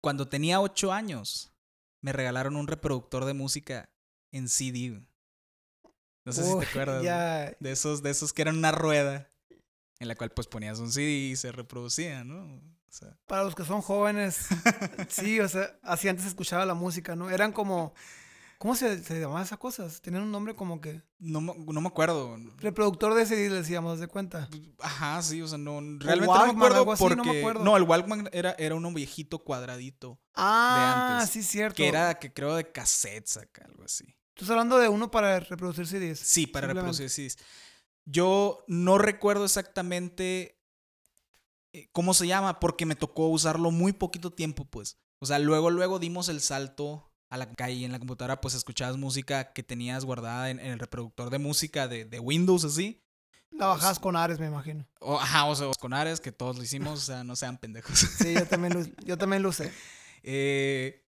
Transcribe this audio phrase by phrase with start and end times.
[0.00, 1.52] cuando tenía ocho años,
[2.00, 3.90] me regalaron un reproductor de música
[4.30, 5.02] en CD.
[6.24, 7.02] No sé si te acuerdas.
[7.02, 9.30] Ya, De esos, de esos que eran una rueda
[9.98, 12.44] en la cual pues ponías un CD y se reproducía, ¿no?
[12.88, 14.46] O sea, para los que son jóvenes,
[15.08, 17.30] sí, o sea, así antes escuchaba la música, ¿no?
[17.30, 17.92] Eran como,
[18.58, 20.00] ¿cómo se, se llamaban esas cosas?
[20.02, 22.36] Tenían un nombre como que, no, me- no me acuerdo.
[22.58, 24.48] reproductor de CD, le decíamos, de cuenta.
[24.80, 27.38] Ajá, sí, o sea, no, realmente no me acuerdo no me porque...
[27.40, 27.76] acuerdo.
[27.76, 31.76] el Walkman era, era uno viejito cuadradito, Ah, antes, sí, cierto.
[31.76, 34.04] que era, que creo de cassettes acá, algo así.
[34.34, 36.18] Tú estás hablando de uno para reproducir CDs.
[36.20, 37.38] Sí, para reproducir CDs.
[38.04, 40.60] Yo no recuerdo exactamente
[41.72, 44.96] eh, cómo se llama porque me tocó usarlo muy poquito tiempo, pues.
[45.18, 48.96] O sea, luego, luego dimos el salto a la calle en la computadora pues escuchabas
[48.96, 53.02] música que tenías guardada en, en el reproductor de música de, de Windows, así.
[53.50, 54.86] La bajabas con Ares, me imagino.
[55.00, 57.98] O, ajá, o sea, con Ares, que todos lo hicimos, o sea, no sean pendejos.
[57.98, 59.72] Sí, yo también lo, yo también lo usé.
[60.24, 61.06] Eh,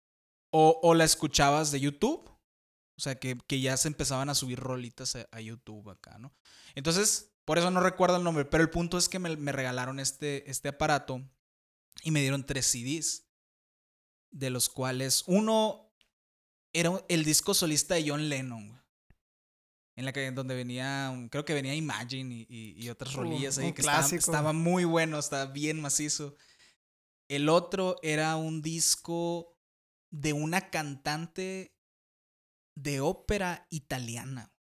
[0.50, 2.28] o, o la escuchabas de YouTube.
[2.28, 6.34] O sea, que, que ya se empezaban a subir rolitas a, a YouTube acá, ¿no?
[6.74, 10.00] Entonces, por eso no recuerdo el nombre, pero el punto es que me, me regalaron
[10.00, 11.22] este, este aparato
[12.02, 13.28] y me dieron tres CDs,
[14.32, 15.85] de los cuales uno
[16.78, 18.80] era el disco solista de John Lennon, güey.
[19.98, 23.18] En la que donde venía, un- creo que venía Imagine y, y- y otras Uh,
[23.20, 26.36] rolillas ahí que estaba, muy bueno, estaba bien macizo.
[27.28, 29.56] El otro era un disco
[30.12, 31.74] de una cantante
[32.76, 34.52] de ópera italiana.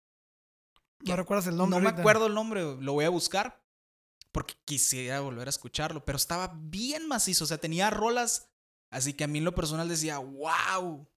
[1.01, 1.77] No recuerdas el nombre.
[1.79, 3.61] no me acuerdo el nombre, lo voy a buscar
[4.31, 8.49] porque quisiera volver a escucharlo, pero estaba bien macizo, o sea, tenía rolas,
[8.89, 11.07] así que a mí en lo personal decía, wow,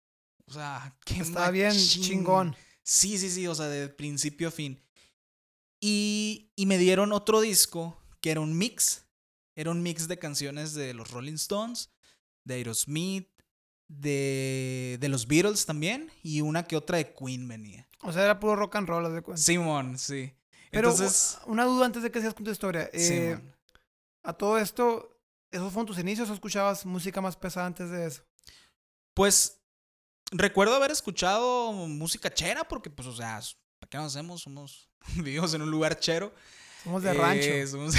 [0.49, 2.03] o sea, qué Estaba bien machín".
[2.03, 2.57] chingón.
[2.83, 4.81] Sí, sí, sí, o sea, de principio a fin.
[5.81, 9.05] Y, y me dieron otro disco que era un mix,
[9.55, 11.91] era un mix de canciones de los Rolling Stones,
[12.45, 13.29] de Aerosmith,
[13.89, 17.89] de, de los Beatles también, y una que otra de Queen venía.
[18.03, 19.43] O sea, era puro rock and roll, de cuenta.
[19.43, 20.33] Simón, sí.
[20.71, 22.91] Pero Entonces, una duda antes de que sigas con tu historia.
[22.93, 23.01] Eh,
[23.37, 23.55] Simón.
[24.23, 25.19] a todo esto,
[25.51, 28.23] ¿esos fueron tus inicios o escuchabas música más pesada antes de eso?
[29.15, 29.58] Pues
[30.31, 33.41] recuerdo haber escuchado música chera, porque, pues, o sea,
[33.79, 34.43] ¿para qué nos hacemos?
[34.43, 36.35] Somos, vivimos en un lugar chero.
[36.85, 37.67] Somos de Eh, rancho.
[37.77, 37.95] somos-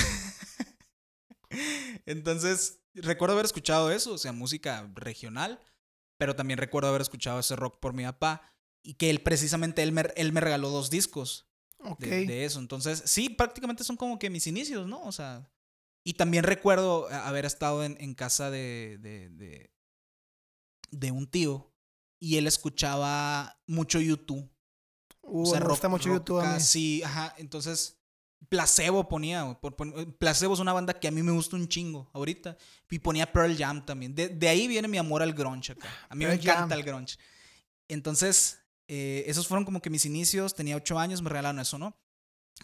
[2.06, 5.59] Entonces, recuerdo haber escuchado eso, o sea, música regional,
[6.17, 8.41] pero también recuerdo haber escuchado ese rock por mi papá
[8.84, 11.47] y que él precisamente, él me, él me regaló dos discos
[11.97, 12.59] de, de eso.
[12.59, 15.01] Entonces, sí, prácticamente son como que mis inicios, ¿no?
[15.03, 15.50] O sea,
[16.03, 19.72] y también recuerdo a- haber estado en, en casa de, de, de,
[20.91, 21.73] de un tío
[22.19, 24.50] y él escuchaba mucho YouTube.
[25.22, 26.59] Uh, O sea, me rock- gusta mucho rock YouTube a mí.
[26.59, 27.35] Sí, ajá.
[27.38, 27.96] Entonces,
[28.50, 29.59] Placebo ponía.
[29.62, 29.75] por-
[30.18, 32.58] Placebo es una banda que a mí me gusta un chingo ahorita.
[32.90, 34.16] Y ponía Pearl Jam también.
[34.16, 35.88] De, de ahí viene mi amor al grunge acá.
[36.09, 36.72] A mí me encanta Jam.
[36.74, 37.18] el grunge.
[37.88, 40.56] Entonces, eh, esos fueron como que mis inicios.
[40.56, 41.96] Tenía ocho años, me regalaron eso, ¿no?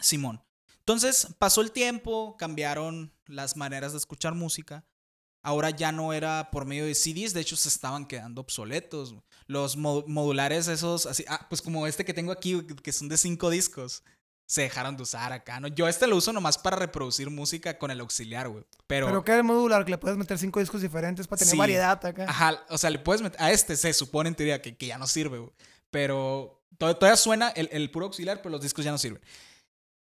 [0.02, 0.42] Simón.
[0.80, 4.86] Entonces, pasó el tiempo, cambiaron las maneras de escuchar música.
[5.42, 9.16] Ahora ya no era por medio de CDs, de hecho se estaban quedando obsoletos.
[9.48, 13.18] Los mo- modulares esos, así, ah, pues como este que tengo aquí, que son de
[13.18, 14.04] cinco discos,
[14.48, 15.68] se dejaron de usar acá, ¿no?
[15.68, 18.64] Yo este lo uso nomás para reproducir música con el auxiliar, güey.
[18.88, 21.58] Pero, Pero que es modular, que le puedes meter cinco discos diferentes para tener Sí.
[21.58, 22.26] variedad acá.
[22.28, 24.98] ajá, o sea, le puedes meter, a este se supone en teoría que, que ya
[24.98, 25.52] no sirve, güey.
[25.92, 29.22] Pero to- todavía suena el, el puro auxiliar, pero los discos ya no sirven.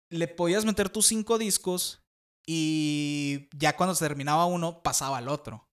[0.10, 2.02] Le podías meter tus cinco discos
[2.46, 5.68] y ya cuando se terminaba uno, pasaba al otro.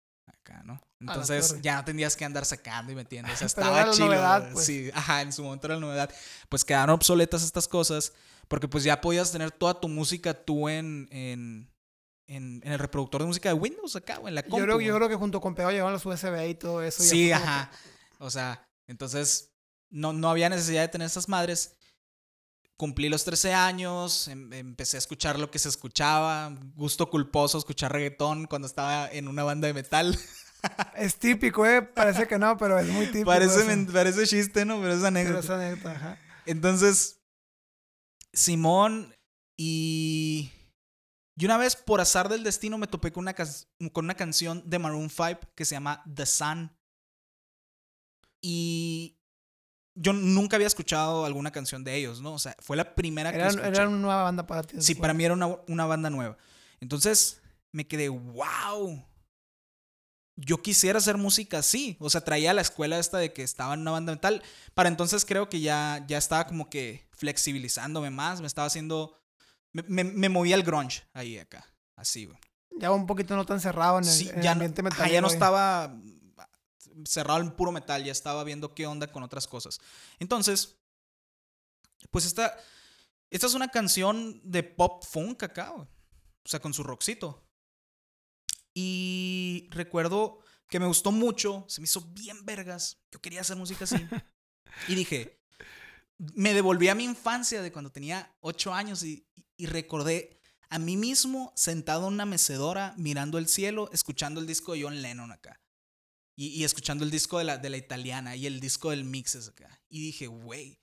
[0.47, 0.81] Acá, ¿no?
[1.01, 3.33] Entonces ya no tenías que andar sacando y metiendo.
[3.33, 4.07] O sea, estaba era la chido.
[4.07, 4.65] novedad, pues.
[4.65, 6.11] Sí, ajá, en su momento era la novedad.
[6.49, 8.13] Pues quedaron obsoletas estas cosas
[8.49, 11.69] porque pues ya podías tener toda tu música tú en, en,
[12.29, 14.59] en, en el reproductor de música de Windows acá, o en la compu.
[14.59, 17.03] yo, creo, yo creo que junto con Peo llevaban los USB y todo eso.
[17.03, 17.71] Sí, ajá.
[18.19, 19.53] O sea, entonces
[19.91, 21.77] no, no había necesidad de tener esas madres.
[22.77, 27.93] Cumplí los 13 años, em- empecé a escuchar lo que se escuchaba, gusto culposo escuchar
[27.93, 30.19] reggaetón cuando estaba en una banda de metal.
[30.97, 31.81] Es típico, ¿eh?
[31.81, 33.27] Parece que no, pero es muy típico.
[33.27, 34.77] parece, chiste, ¿no?
[34.81, 35.39] Pero es Pero anécdota.
[35.41, 36.19] es anécdota, ajá.
[36.45, 37.21] Entonces,
[38.33, 39.15] Simón
[39.57, 40.51] y...
[41.39, 44.79] Y una vez, por azar del destino, me topé con una, con una canción de
[44.79, 46.77] Maroon 5 que se llama The Sun.
[48.41, 49.16] Y
[49.97, 52.35] yo nunca había escuchado alguna canción de ellos, ¿no?
[52.35, 53.67] O sea, fue la primera que Era, escuché.
[53.69, 54.77] era una nueva banda para ti.
[54.81, 56.37] Sí, para mí era una, una banda nueva.
[56.81, 57.41] Entonces
[57.73, 59.05] me quedé, wow.
[60.39, 61.97] Yo quisiera hacer música así.
[61.99, 64.43] O sea, traía a la escuela esta de que estaba en una banda metal.
[64.75, 68.41] Para entonces creo que ya, ya estaba como que flexibilizándome más.
[68.43, 69.19] Me estaba haciendo.
[69.73, 71.65] Me, me, me movía el grunge ahí acá.
[71.97, 72.39] Así, güey.
[72.79, 74.91] Ya un poquito no tan cerrado en el, Sí, en el ya, no, ambiente ajá,
[74.91, 75.15] metalero.
[75.15, 75.97] ya no estaba
[77.05, 79.79] cerrado en puro metal, ya estaba viendo qué onda con otras cosas.
[80.19, 80.77] Entonces,
[82.11, 82.57] pues esta,
[83.31, 85.87] esta es una canción de pop funk acá, güey.
[86.45, 87.45] O sea, con su rockcito.
[88.73, 90.39] Y recuerdo
[90.69, 92.99] que me gustó mucho, se me hizo bien vergas.
[93.11, 93.97] Yo quería hacer música así.
[94.89, 95.41] y dije,
[96.19, 99.27] me devolví a mi infancia de cuando tenía ocho años y,
[99.57, 104.73] y recordé a mí mismo sentado en una mecedora mirando el cielo, escuchando el disco
[104.73, 105.61] de John Lennon acá.
[106.37, 109.49] Y, y escuchando el disco de la, de la italiana y el disco del Mixes
[109.49, 109.81] acá.
[109.89, 110.79] Y dije, güey,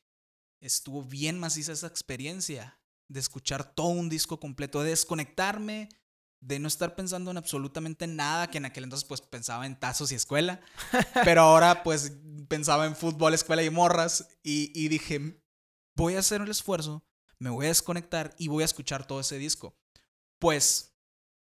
[0.61, 5.89] estuvo bien maciza esa experiencia de escuchar todo un disco completo, de desconectarme,
[6.41, 10.11] de no estar pensando en absolutamente nada, que en aquel entonces pues pensaba en tazos
[10.11, 10.59] y escuela,
[11.23, 12.13] pero ahora pues
[12.49, 15.39] pensaba en fútbol, escuela y morras y, y dije,
[15.95, 17.03] voy a hacer el esfuerzo,
[17.38, 19.77] me voy a desconectar y voy a escuchar todo ese disco.
[20.39, 20.89] Pues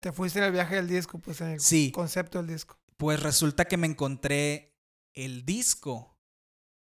[0.02, 1.92] Te fuiste en el viaje del disco, pues en el Sí.
[1.92, 2.78] concepto del disco.
[2.98, 4.78] Pues resulta que me encontré
[5.14, 6.18] el disco,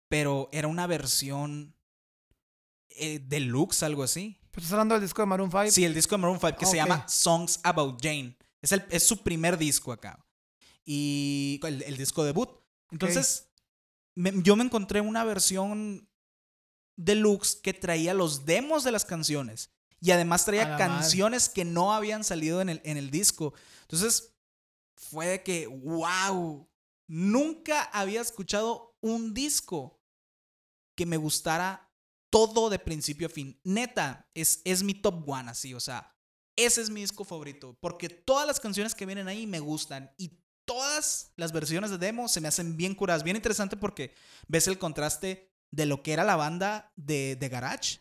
[0.09, 1.75] pero era una versión
[2.91, 4.39] eh, deluxe, algo así.
[4.57, 5.71] Estás hablando del disco de Maroon 5.
[5.71, 8.37] Sí, el disco de Maroon 5 que Ah, se llama Songs About Jane.
[8.63, 10.25] Es, el, es su primer disco acá.
[10.85, 12.49] Y el, el disco debut.
[12.91, 13.51] Entonces,
[14.15, 16.09] me- yo me encontré una versión
[16.97, 19.71] deluxe que traía los demos de las canciones.
[20.01, 20.79] Y además traía madre.
[20.79, 23.53] canciones que no habían salido en el, en el disco.
[23.83, 24.36] Entonces,
[24.97, 26.69] fue de que, wow,
[27.07, 30.03] nunca había escuchado un disco
[30.97, 31.93] que me gustara
[32.31, 33.61] todo de principio a fin.
[33.65, 36.17] Neta, es, es mi top one, así, o sea,
[36.57, 40.41] ese es mi disco favorito, porque todas las canciones que vienen ahí me gustan y
[40.65, 44.15] todas las versiones de demo se me hacen bien curadas, bien interesante porque
[44.49, 48.01] ves el contraste de lo que era la banda de, de Garage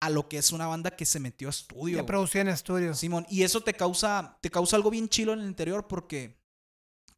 [0.00, 1.96] a lo que es una banda que se metió a estudio.
[1.96, 2.94] Ya producía en estudio.
[2.94, 6.38] Simón, y eso te causa, te causa algo bien chilo en el interior porque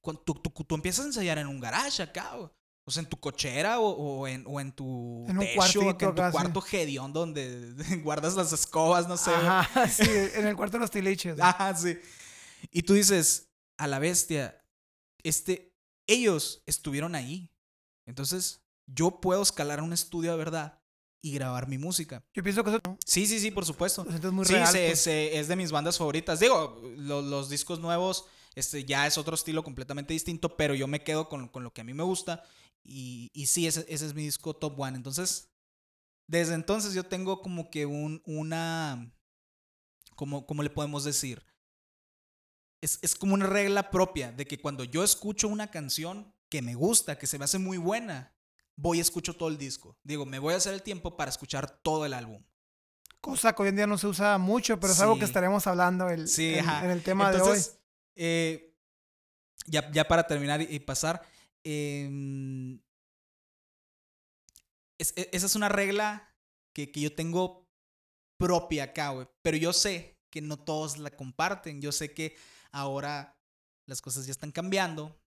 [0.01, 2.51] cuando tú, tú- tú empiezas a ensayar en un garage acá, o,
[2.87, 5.91] o sea, en tu cochera o, o en, o en tu En un techo, cuartito
[5.91, 6.63] acá en tu cuarto
[7.13, 9.31] donde guardas las escobas, no sé.
[9.35, 10.05] Ajá, sí,
[10.35, 11.39] en el cuarto de los tiliches.
[11.39, 11.99] Ajá, sí.
[12.71, 14.65] Y tú dices, a la bestia,
[15.23, 15.75] este,
[16.09, 17.51] ellos estuvieron ahí.
[18.07, 20.80] Entonces, yo puedo escalar un estudio de verdad
[21.23, 22.23] y grabar mi música.
[22.35, 24.05] Yo pienso que eso Sí, sí, sí, por supuesto.
[24.05, 24.67] sientes muy sí, real.
[24.73, 25.01] se- pues.
[25.01, 26.41] se- es de mis bandas favoritas.
[26.41, 28.25] Digo, lo- los discos nuevos
[28.55, 31.83] este, ya es otro estilo completamente distinto, pero yo me quedo con, con lo que
[31.83, 32.43] a mí me gusta.
[32.83, 34.97] Y, y sí, ese, ese es mi disco top one.
[34.97, 35.51] Entonces,
[36.27, 39.13] desde entonces yo tengo como que un, una,
[40.17, 41.45] como, ¿cómo le podemos decir?
[42.83, 46.75] Es, es como una regla propia de que cuando yo escucho una canción que me
[46.75, 48.35] gusta, que se me hace muy buena,
[48.77, 49.99] voy y escucho todo el disco.
[50.03, 52.43] Digo, me voy a hacer el tiempo para escuchar todo el álbum.
[53.21, 56.09] Cosa que hoy en día no se usa mucho, pero es algo que estaremos hablando
[56.09, 57.59] el- Sí, en, el tema de hoy.
[58.17, 58.75] Eh,
[59.67, 61.21] ya, ya para terminar y, pasar,
[61.65, 62.81] em,
[64.99, 66.35] es- e- esa es una regla
[66.75, 67.69] que, que yo tengo
[68.39, 69.29] propia acá, güey.
[69.43, 71.83] Pero yo sé que no todos la comparten.
[71.83, 72.37] Yo sé que
[72.73, 73.39] ahora
[73.87, 75.20] las cosas ya están cambiando.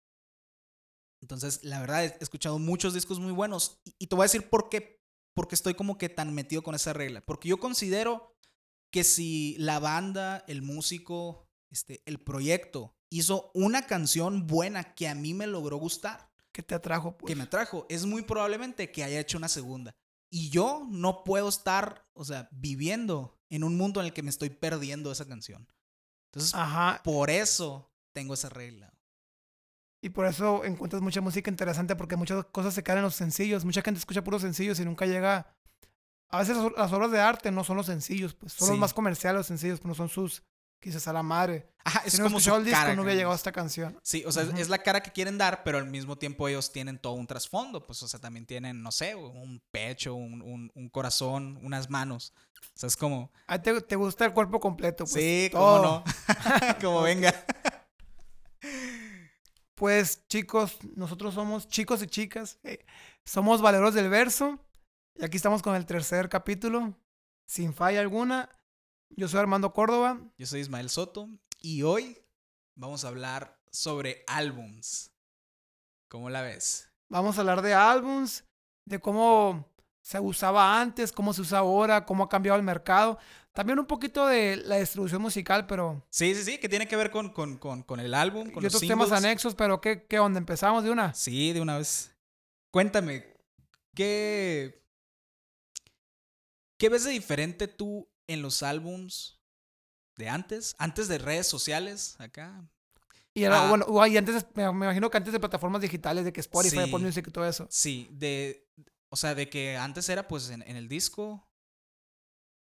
[1.21, 3.79] Entonces, la verdad, he escuchado muchos discos muy buenos.
[3.85, 5.01] Y, y te voy a decir por qué,
[5.33, 7.21] porque estoy como que tan metido con esa regla.
[7.21, 8.35] Porque yo considero
[8.91, 15.15] que si la banda, el músico, este, el proyecto hizo una canción buena que a
[15.15, 17.29] mí me logró gustar, que te atrajo, pues.
[17.29, 19.95] que me atrajo, es muy probablemente que haya hecho una segunda.
[20.29, 24.29] Y yo no puedo estar, o sea, viviendo en un mundo en el que me
[24.29, 25.67] estoy perdiendo esa canción.
[26.29, 27.01] Entonces, Ajá.
[27.03, 28.93] por eso tengo esa regla.
[30.01, 33.63] Y por eso encuentras mucha música interesante porque muchas cosas se quedan en los sencillos.
[33.65, 35.53] Mucha gente escucha puros sencillos y nunca llega.
[36.29, 38.79] A veces las, obras de arte no son los sencillos, pues son los Sí.
[38.81, 40.43] más comerciales los sencillos, pero no son sus.
[40.79, 41.67] Quizás a la madre.
[41.84, 44.00] Ajá, es si no como su el disco, cara, no hubiera llegado a esta canción.
[44.01, 44.58] Sí, o sea, es- Ujú.
[44.58, 47.86] es la cara que quieren dar, pero al mismo tiempo ellos tienen todo un trasfondo.
[47.86, 52.34] Pues, o sea, también tienen, no sé, un pecho, un, un- un corazón, unas manos.
[52.74, 55.12] O sea, es como, A ti te, te gusta el cuerpo completo, pues.
[55.13, 55.84] sí, cómo todo.
[55.84, 56.03] no.
[56.81, 57.31] como venga.
[59.81, 62.59] Pues chicos, nosotros somos chicos y chicas.
[62.61, 62.85] eh,
[63.25, 64.59] somos Valeros del Verso.
[65.15, 66.95] Y aquí estamos con el tercer capítulo.
[67.47, 68.47] Sin falla alguna.
[69.09, 70.19] Yo soy Armando Córdoba.
[70.38, 72.15] Yo soy Ismael Soto y hoy
[72.75, 75.11] vamos a hablar sobre álbums.
[76.09, 76.88] ¿Cómo la ves?
[77.09, 78.43] Vamos a hablar de álbums,
[78.85, 79.67] de cómo
[80.00, 83.17] se usaba antes, cómo se usa ahora, cómo ha cambiado el mercado.
[83.53, 86.05] También un poquito de la distribución musical, pero...
[86.10, 88.65] Sí, sí, sí, que tiene que ver con, con, con, con el álbum, con y
[88.65, 90.38] los otros temas anexos, pero ¿qué, ¿qué onda?
[90.38, 91.13] ¿Empezamos de una?
[91.13, 92.15] Sí, de una vez.
[92.72, 93.25] Cuéntame,
[93.93, 94.81] ¿qué,
[96.77, 99.41] ¿qué ves de diferente tú en los álbums
[100.15, 100.74] de antes?
[100.77, 102.65] Antes de redes sociales, acá.
[103.34, 103.70] Y, era, Ah.
[103.70, 106.79] bueno, y antes, me, imagino que antes de plataformas digitales, de que Spotify, Sí.
[106.84, 107.67] Apple Music y todo eso.
[107.70, 108.70] Sí, de.
[109.10, 111.46] O sea, de que antes era pues en, en el disco.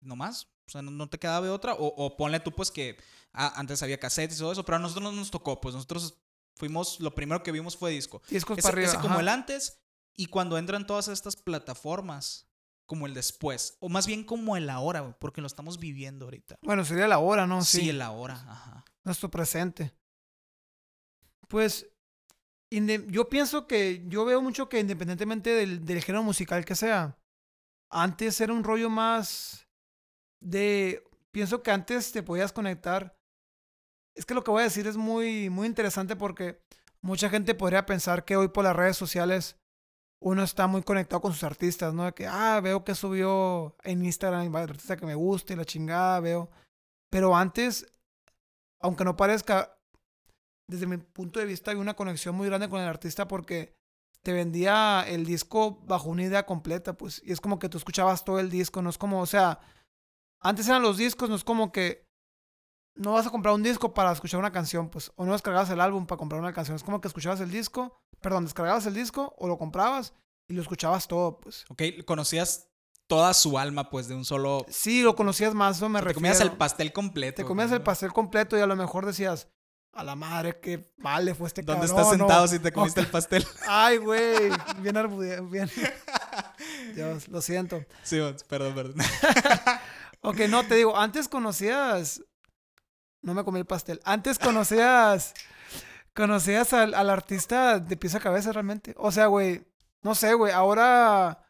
[0.01, 0.49] No más.
[0.69, 1.73] O sea, no, no te quedaba de otra.
[1.75, 2.99] O, o ponle tú, pues que
[3.33, 4.65] ah, antes había cassettes y todo eso.
[4.65, 5.61] Pero a nosotros no nos tocó.
[5.61, 6.19] Pues nosotros
[6.55, 7.01] fuimos.
[7.01, 8.21] Lo primero que vimos fue disco.
[8.29, 8.93] Discos Ese, para arriba.
[8.93, 9.81] ese como el antes.
[10.15, 12.45] Y cuando entran todas estas plataformas.
[12.85, 13.77] Como el después.
[13.81, 16.59] O más bien como el ahora, Porque lo estamos viviendo ahorita.
[16.63, 17.63] Bueno, sería la hora, ¿no?
[17.63, 18.35] Sí, Sí, el ahora.
[18.47, 18.85] Ajá.
[19.05, 19.95] nuestro presente.
[21.49, 21.87] Pues,
[22.71, 27.19] yo pienso que, yo veo mucho que independientemente del, del género musical que sea,
[27.91, 29.68] antes era un rollo más
[30.41, 33.17] de, pienso que antes te podías conectar.
[34.15, 36.61] Es que lo que voy a decir es muy, muy interesante porque
[37.01, 39.57] mucha gente podría pensar que hoy por las redes sociales
[40.21, 42.05] uno está muy conectado con sus artistas, ¿no?
[42.05, 45.65] De que, ah, veo que subió en Instagram el artista que me gusta y la
[45.65, 46.51] chingada, veo.
[47.11, 47.87] Pero antes,
[48.81, 49.79] aunque no parezca,
[50.67, 53.75] desde mi punto de vista hay una conexión muy grande con el artista porque
[54.23, 57.23] te vendía el disco bajo una idea completa, pues.
[57.25, 59.61] Y es como que tú escuchabas todo el disco, no es como, o sea,
[60.41, 62.07] antes eran los discos, no es como que
[62.95, 65.81] no vas a comprar un disco para escuchar una canción, pues, o no descargabas el
[65.81, 69.35] álbum para comprar una canción, es como que escuchabas el disco, perdón, descargabas el disco
[69.39, 70.15] o lo comprabas
[70.49, 71.65] y lo escuchabas todo, pues.
[71.69, 72.69] Ok, conocías
[73.07, 74.67] toda su alma, pues, de un solo.
[74.69, 76.17] Sí, lo conocías más, eso me Te refiero.
[76.17, 77.37] comías el pastel completo.
[77.37, 77.85] Te comías el ¿no?
[77.85, 79.49] pastel completo y a lo mejor decías,
[79.95, 81.99] a la madre, qué vale fue este ¿Dónde cabrón.
[82.01, 82.27] estás no".
[82.27, 83.47] sentado si te comiste el pastel?
[83.69, 84.51] Ay, güey,
[84.83, 85.71] bien arbudeado, bien.
[86.95, 87.85] Dios, lo siento.
[88.03, 88.19] Sí,
[88.49, 88.97] perdón, perdón.
[90.21, 92.23] Ok, no, te digo, antes conocías...
[93.21, 94.01] No me comí el pastel.
[94.05, 95.35] Antes conocías...
[96.15, 98.95] Conocías al, al artista de pies a cabeza realmente.
[98.99, 99.65] O sea, güey,
[100.03, 101.47] no sé, güey, ahora...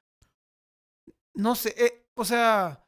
[1.35, 2.85] No sé, eh, o sea...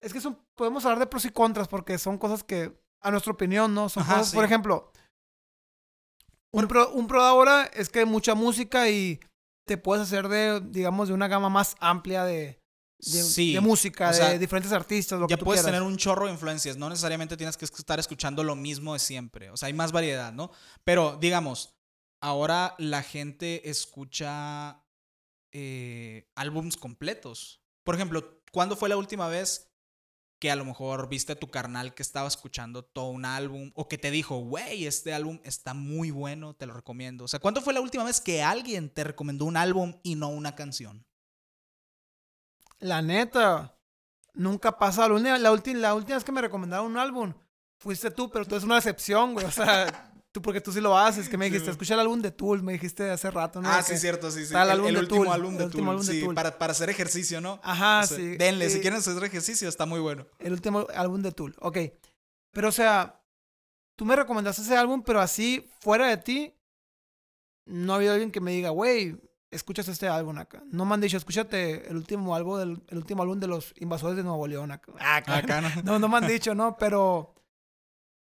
[0.00, 3.32] Es que son, podemos hablar de pros y contras porque son cosas que, a nuestra
[3.32, 3.88] opinión, ¿no?
[3.88, 4.92] Son Ajá, cosas, por ejemplo,
[6.52, 9.20] un pro, un pro de ahora es que hay mucha música y
[9.66, 12.62] te puedes hacer de, digamos, de una gama más amplia de,
[12.98, 13.52] de, sí.
[13.54, 15.78] de música, o de diferentes artistas, lo ya que tú puedes quieras.
[15.78, 16.76] tener un chorro de influencias.
[16.76, 19.50] No necesariamente tienes que estar escuchando lo mismo de siempre.
[19.50, 20.50] O sea, hay más variedad, ¿no?
[20.84, 21.74] Pero, digamos,
[22.20, 24.82] ahora la gente escucha
[25.52, 27.60] eh, álbums completos.
[27.84, 29.70] Por ejemplo, ¿cuándo fue la última vez
[30.38, 33.88] que a lo mejor viste a tu carnal que estaba escuchando todo un álbum o
[33.88, 37.24] que te dijo, güey, este álbum está muy bueno, te lo recomiendo?
[37.24, 40.28] O sea, ¿cuándo fue la última vez que alguien te recomendó un álbum y no
[40.28, 41.06] una canción?
[42.80, 43.76] La neta,
[44.34, 45.08] nunca pasa.
[45.08, 47.32] La, última- la, ulti- la última vez que me recomendaron un álbum
[47.78, 49.46] fuiste tú, pero tú es una excepción, güey.
[49.46, 51.28] O sea, tú porque tú sí lo haces.
[51.28, 53.68] Que me Sí, dijiste, escucha el álbum de Tool, me dijiste hace rato, ¿no?
[53.70, 54.52] ah, sí, cierto, sí, sí.
[54.52, 56.34] el álbum de último Tool, álbum el de último Tool, álbum de sí, Tool.
[56.34, 57.60] Para, para hacer ejercicio, ¿no?
[57.62, 58.36] Ajá, O sea, sí.
[58.36, 60.26] Denle, si quieren hacer ejercicio, está muy bueno.
[60.38, 61.78] El último álbum de Tool, ok.
[62.52, 63.22] Pero, o sea,
[63.96, 66.54] tú me recomendaste ese álbum, pero así, fuera de ti,
[67.66, 69.16] no ha habido alguien que me diga, güey,
[69.56, 70.62] escuchas este álbum acá.
[70.70, 74.16] No me han dicho, escúchate el último álbum, del, el último álbum de los invasores
[74.16, 74.92] de Nuevo León acá.
[74.98, 75.38] Acá.
[75.38, 75.68] Acá, ¿no?
[75.82, 76.76] No, no me han dicho, ¿no?
[76.76, 77.34] Pero,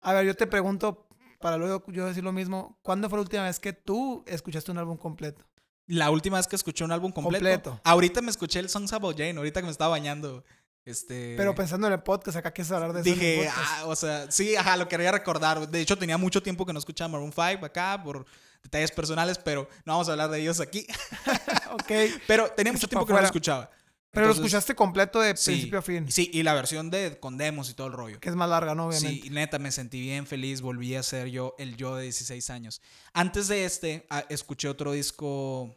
[0.01, 1.09] a ver, yo te pregunto,
[1.41, 4.79] para luego yo decir lo mismo, ¿cuándo fue la última vez que tú escuchaste un
[4.79, 5.45] álbum completo?
[5.87, 7.45] La última vez que escuché un álbum completo.
[7.45, 7.81] Completo.
[7.85, 10.45] Ahorita me escuché el Songs About Jane, ahorita que me estaba bañando.
[10.85, 11.35] Este.
[11.37, 14.57] Pero pensando en el podcast, acá quieres hablar de el Dije, ah, o sea, sí,
[14.57, 15.69] ajá, lo quería recordar.
[15.69, 18.27] De hecho, tenía mucho tiempo que no escuchaba Maroon 5 acá por
[18.63, 20.87] detalles personales, pero no vamos a hablar de ellos aquí.
[21.73, 21.93] ok.
[22.27, 23.71] Pero tenía mucho tiempo que no lo escuchaba.
[24.13, 26.11] Pero lo escuchaste completo de sí, principio a fin.
[26.13, 28.21] Sí, y la versión de con demos y todo el rollo.
[28.21, 28.89] Que es más larga, ¿no?
[28.89, 29.23] Obviamente.
[29.23, 30.61] Sí, neta, me sentí bien feliz.
[30.61, 32.83] Volví a ser yo, el yo de 16 años.
[33.15, 35.75] Antes de este, escuché otro disco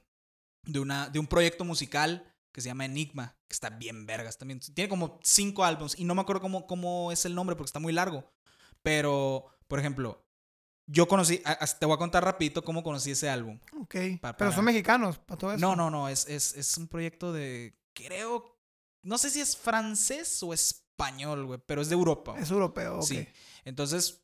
[0.63, 4.59] de, una, de un proyecto musical que se llama Enigma, que está bien vergas también.
[4.59, 7.79] Tiene como cinco álbumes y no me acuerdo cómo, cómo es el nombre porque está
[7.79, 8.29] muy largo.
[8.83, 10.24] Pero, por ejemplo,
[10.87, 11.41] yo conocí,
[11.79, 13.59] te voy a contar rapidito cómo conocí ese álbum.
[13.81, 13.95] Ok.
[14.21, 15.59] Pa- Pero son mexicanos, para todo eso.
[15.61, 18.57] No, no, no, es, es, es un proyecto de, creo,
[19.03, 22.35] no sé si es francés o español, güey, pero es de Europa.
[22.39, 23.03] Es europeo, ok.
[23.05, 23.27] Sí.
[23.63, 24.21] Entonces,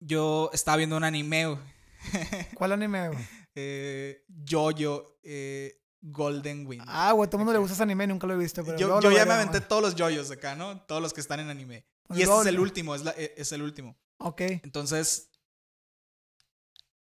[0.00, 1.58] yo estaba viendo un anime, güey.
[2.54, 3.24] ¿Cuál anime, güey?
[3.54, 6.84] eh, Jojo eh, Golden Wind.
[6.86, 8.64] Ah, güey, todo el mundo le gusta ese anime, nunca lo he visto.
[8.64, 10.80] Pero yo yo ya me aventé todos los yoyos acá, ¿no?
[10.82, 11.84] Todos los que están en anime.
[12.06, 13.96] Pues Y este es el último, es, la- es el último.
[14.18, 14.40] Ok.
[14.62, 15.30] Entonces,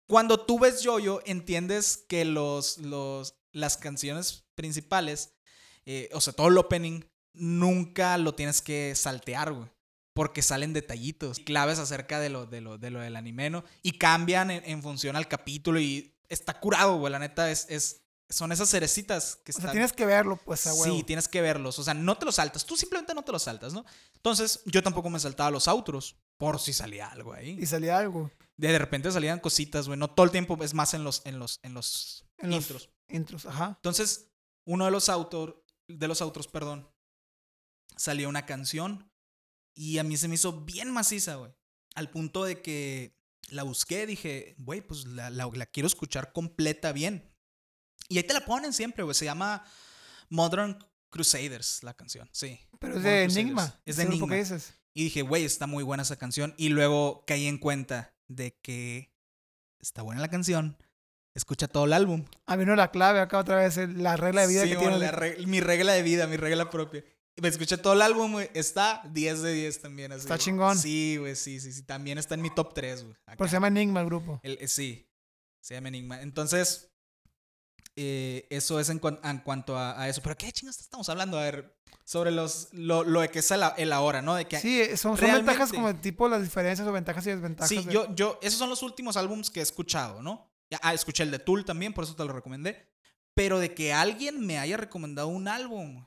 [0.06, 5.34] cuando tú ves Jojo, entiendes que los, los, las canciones principales,
[5.84, 7.02] eh, o sea, todo el opening,
[7.34, 9.68] nunca lo tienes que saltear, güey.
[10.14, 13.64] Porque salen detallitos, claves acerca de lo, de lo, de lo del anime, ¿no?
[13.82, 17.12] Y cambian en, en función al capítulo y está curado, güey.
[17.12, 19.62] La neta, es, es, son esas cerecitas que O están...
[19.66, 20.96] sea, tienes que verlo, pues, a huevo.
[20.96, 21.78] Sí, tienes que verlos.
[21.78, 22.64] O sea, no te los saltas.
[22.64, 23.84] Tú simplemente no te los saltas, ¿no?
[24.14, 26.16] Entonces, yo tampoco me saltaba los outros.
[26.38, 27.58] Por si salía algo ahí.
[27.60, 28.30] Y salía algo.
[28.56, 29.98] De, de repente salían cositas, güey.
[29.98, 32.90] No todo el tiempo, es más en los, en los, en los En los- intros.
[33.08, 33.72] Intros, ajá.
[33.76, 34.30] Entonces,
[34.66, 36.88] uno de los autor, de los autos, perdón,
[37.96, 39.10] salió una canción
[39.74, 41.52] y a mí se me hizo bien maciza, güey.
[41.94, 43.16] Al punto de que
[43.48, 47.32] la busqué, dije, güey, pues la, la- la quiero escuchar completa bien.
[48.08, 49.14] Y ahí te la ponen siempre, güey.
[49.14, 49.64] Se llama
[50.28, 50.78] Modern
[51.10, 52.60] Crusaders, la canción, sí.
[52.78, 53.36] Pero es Modern de Crusaders.
[53.36, 53.80] Enigma.
[53.84, 54.28] Es de Enigma.
[54.28, 54.74] que dices.
[54.98, 56.54] Y dije, güey, está muy buena esa canción.
[56.56, 59.12] Y luego caí en cuenta de que
[59.78, 60.76] está buena la canción.
[61.36, 62.24] Escucha todo el álbum.
[62.46, 64.98] Ah, vino la clave acá otra vez, el- la regla de vida Sí, que bueno,
[64.98, 65.12] tiene.
[65.12, 67.04] la mi regla de vida, mi regla propia.
[67.36, 68.50] Y Me escuché todo el álbum, güey.
[68.54, 70.10] Está 10 de 10 también.
[70.10, 70.76] Así, Está chingón.
[70.76, 71.84] Sí, güey, sí, sí, sí.
[71.84, 73.14] También está en mi top 3, güey.
[73.24, 74.40] Pero se llama Enigma el grupo.
[74.42, 75.08] El- eh, sí,
[75.60, 76.22] se llama Enigma.
[76.22, 76.87] Entonces,
[77.98, 80.22] eh, eso es en, cuan- en cuanto a, a eso.
[80.22, 81.38] Pero ¿qué chingas estamos hablando?
[81.38, 81.74] A ver,
[82.04, 84.34] sobre los, lo, lo de que es el, el ahora, ¿no?
[84.36, 87.30] De que, Sí, eh, son, son ventajas como de tipo las diferencias o ventajas y
[87.30, 87.68] desventajas.
[87.68, 90.48] Sí, de- yo, yo, esos son los últimos álbums que he escuchado, ¿no?
[90.70, 92.88] Ya, ah, escuché el de Tool también, por eso te lo recomendé.
[93.34, 96.06] Pero de que alguien me haya recomendado un álbum,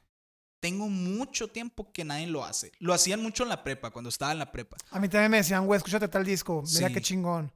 [0.60, 2.72] tengo mucho tiempo que nadie lo hace.
[2.80, 4.78] Lo hacían mucho en la prepa, cuando estaba en la prepa.
[4.92, 6.64] A mí también me decían, güey, escúchate tal disco.
[6.74, 6.94] Mira Sí.
[6.94, 7.52] qué chingón.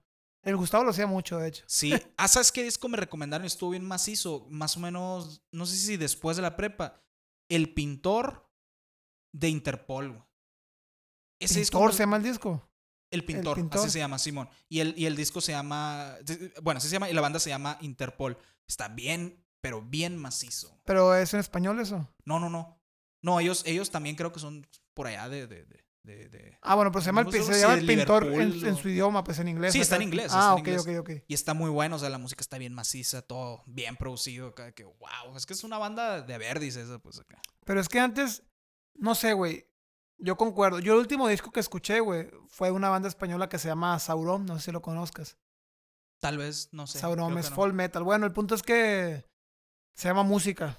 [0.45, 1.63] El Gustavo lo hacía mucho, de hecho.
[1.67, 1.91] Sí.
[2.17, 3.45] Ah, ¿sabes qué disco me recomendaron?
[3.45, 4.47] Estuvo bien macizo.
[4.49, 7.01] Más o menos, no sé si después de la prepa.
[7.49, 8.49] El pintor
[9.33, 10.09] de Interpol.
[10.11, 10.23] güey.
[11.39, 12.69] Ese Pintor se llama el disco.
[13.11, 13.81] El pintor, Pintor.
[13.81, 14.49] así se llama, Simón.
[14.69, 16.15] Y el, y el disco se llama.
[16.61, 17.09] Bueno, así se llama.
[17.09, 18.37] Y la banda se llama Interpol.
[18.67, 20.79] Está bien, pero bien macizo.
[20.85, 22.07] Pero es en español eso.
[22.25, 22.79] No, no, no.
[23.21, 25.47] No, ellos, ellos también creo que son por allá de.
[25.47, 28.75] de, de, de- de- Ah, bueno, pero se llama el, se llama el pintor en,
[28.77, 29.73] su idioma, pues en inglés.
[29.73, 30.99] Sí, está en inglés, Ah, está ok, en ok, inglés.
[31.19, 31.23] ok.
[31.27, 34.47] Y está muy bueno, o sea, la música está bien maciza, todo bien producido.
[34.49, 37.41] acá, Que wow, es que es una banda de verdis esa, pues acá.
[37.65, 38.43] Pero es que antes,
[38.93, 39.67] no sé, güey.
[40.17, 40.79] Yo concuerdo.
[40.79, 44.45] Yo el último disco que escuché, güey, fue una banda española que se llama Sauron.
[44.45, 45.37] No sé si lo conozcas.
[46.21, 46.99] Tal vez, no sé.
[46.99, 47.55] Sauron es no.
[47.55, 48.03] folk metal.
[48.03, 49.25] Bueno, el punto es que
[49.93, 50.77] se llama música.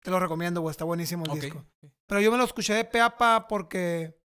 [0.00, 0.70] Te lo recomiendo, güey.
[0.70, 1.38] Está buenísimo el Ok.
[1.40, 1.66] disco.
[2.06, 4.17] Pero yo me lo escuché de pe a pa porque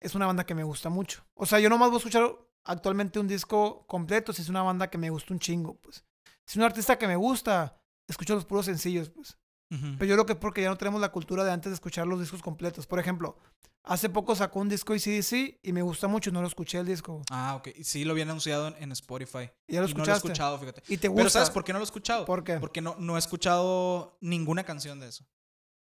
[0.00, 1.24] es una banda que me gusta mucho.
[1.34, 2.30] O sea, yo nomás voy a escuchar
[2.64, 6.04] actualmente un disco completo si es una banda que me gusta un chingo, pues.
[6.46, 9.36] Si es un artista que me gusta, escucho los puros sencillos, pues.
[9.70, 12.04] Pero yo creo que es porque ya no tenemos la cultura de antes de escuchar
[12.04, 12.88] los discos completos.
[12.88, 13.38] Por ejemplo,
[13.84, 17.22] hace poco sacó un disco ICDC y me gusta mucho, no lo escuché el disco.
[17.30, 17.68] Ah, ok.
[17.84, 19.48] Sí, lo habían anunciado en, Spotify.
[19.68, 20.82] ¿Y ya lo y no lo he escuchado, fíjate.
[20.88, 21.20] ¿Y te gusta?
[21.20, 22.24] Pero ¿sabes por qué no lo he escuchado?
[22.24, 22.56] ¿Por qué?
[22.58, 25.24] Porque no, no he escuchado ninguna canción de eso.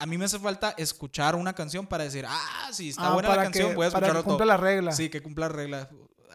[0.03, 3.29] A mí me hace falta escuchar una canción para decir, ah, sí, está Ah, buena
[3.29, 4.47] la canción, que, voy a para que escucharlo cumpla todo.
[4.47, 4.91] la regla.
[4.91, 5.89] Sí, que cumpla la regla.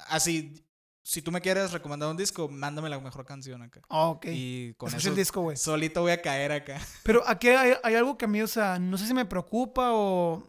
[0.07, 0.65] Así,
[1.03, 3.83] si tú me quieres recomendar un disco, mándame la mejor canción acá.
[3.91, 4.25] Ah, ok.
[4.31, 5.59] Y con Escucha eso el disco, güey.
[5.59, 6.79] solito voy a caer acá.
[7.05, 9.91] Pero aquí hay, hay algo que a mí, o sea, no sé si me preocupa
[9.93, 10.43] o,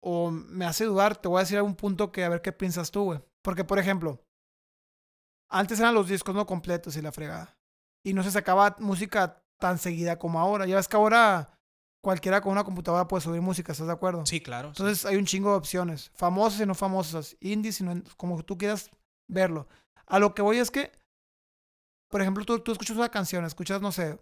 [0.00, 1.14] o me hace dudar.
[1.16, 3.20] Te voy a decir algún punto que a ver qué piensas tú, güey.
[3.42, 4.24] Porque, por ejemplo,
[5.50, 7.58] antes eran los discos no completos y la fregada.
[8.02, 10.64] Y no se sacaba música tan seguida como ahora.
[10.64, 11.58] Ya ves que ahora
[12.02, 14.26] cualquiera con una computadora puede subir música, ¿estás de acuerdo?
[14.26, 14.68] Sí, claro.
[14.74, 14.82] sí.
[14.82, 16.10] Entonces hay un chingo de opciones.
[16.14, 17.36] Famosas y no famosas.
[17.40, 18.90] Indies y no, como tú quieras
[19.28, 19.66] verlo.
[20.06, 20.92] A lo que voy es que,
[22.10, 24.18] por ejemplo, tú, tú escuchas una canción, escuchas, no sé,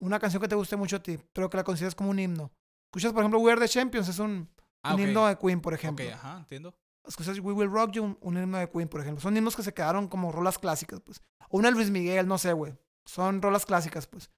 [0.00, 2.50] una canción que te guste mucho a ti, pero que la consideras como un himno.
[2.88, 4.48] Escuchas, por ejemplo, We Are the Champions, es un,
[4.82, 5.06] Ah, un ok.
[5.06, 6.04] himno de Queen, por ejemplo.
[6.04, 6.74] Ok, ajá, entiendo.
[7.06, 9.20] Escuchas We Will Rock You, un, un himno de Queen, por ejemplo.
[9.20, 11.22] Son himnos que se quedaron como rolas clásicas, pues.
[11.50, 12.74] O una Luis Miguel, no sé, güey.
[13.06, 14.30] Son rolas clásicas, pues.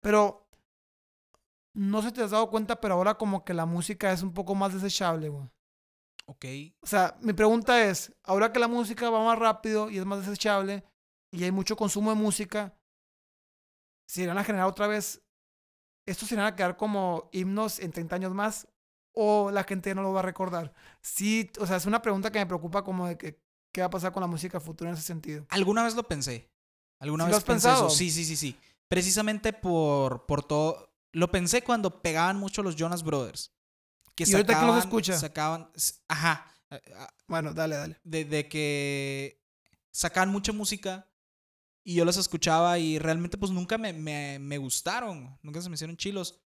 [0.00, 0.41] Pero
[1.74, 4.54] no se te has dado cuenta, pero ahora como que la música es un poco
[4.54, 5.48] más desechable, güey.
[6.26, 6.44] Ok.
[6.80, 10.24] O sea, mi pregunta es, ahora que la música va más rápido y es más
[10.24, 10.84] desechable
[11.30, 12.76] y hay mucho consumo de música,
[14.06, 15.22] ¿se irán a generar otra vez,
[16.06, 18.68] estos se irán a quedar como himnos en 30 años más
[19.14, 20.72] o la gente no lo va a recordar?
[21.00, 23.40] Sí, o sea, es una pregunta que me preocupa como de que,
[23.72, 25.46] qué va a pasar con la música futura en ese sentido.
[25.48, 26.50] Alguna vez lo pensé.
[27.00, 27.86] Alguna ¿Sí vez lo has pensé pensado?
[27.88, 27.96] eso.
[27.96, 28.56] Sí, sí, sí, sí.
[28.88, 30.91] Precisamente por, por todo.
[31.12, 33.52] Lo pensé cuando pegaban mucho los Jonas Brothers.
[34.14, 35.18] Que ¿Y ahorita quién los sacaban- escucha?
[35.18, 35.70] Sacaban.
[36.08, 36.46] Ajá.
[37.26, 38.00] Bueno, dale, dale.
[38.04, 39.42] De, de que
[39.90, 41.08] sacaban mucha música
[41.84, 45.38] y yo los escuchaba y realmente pues nunca me, me, me gustaron.
[45.42, 46.40] Nunca se me hicieron chilos.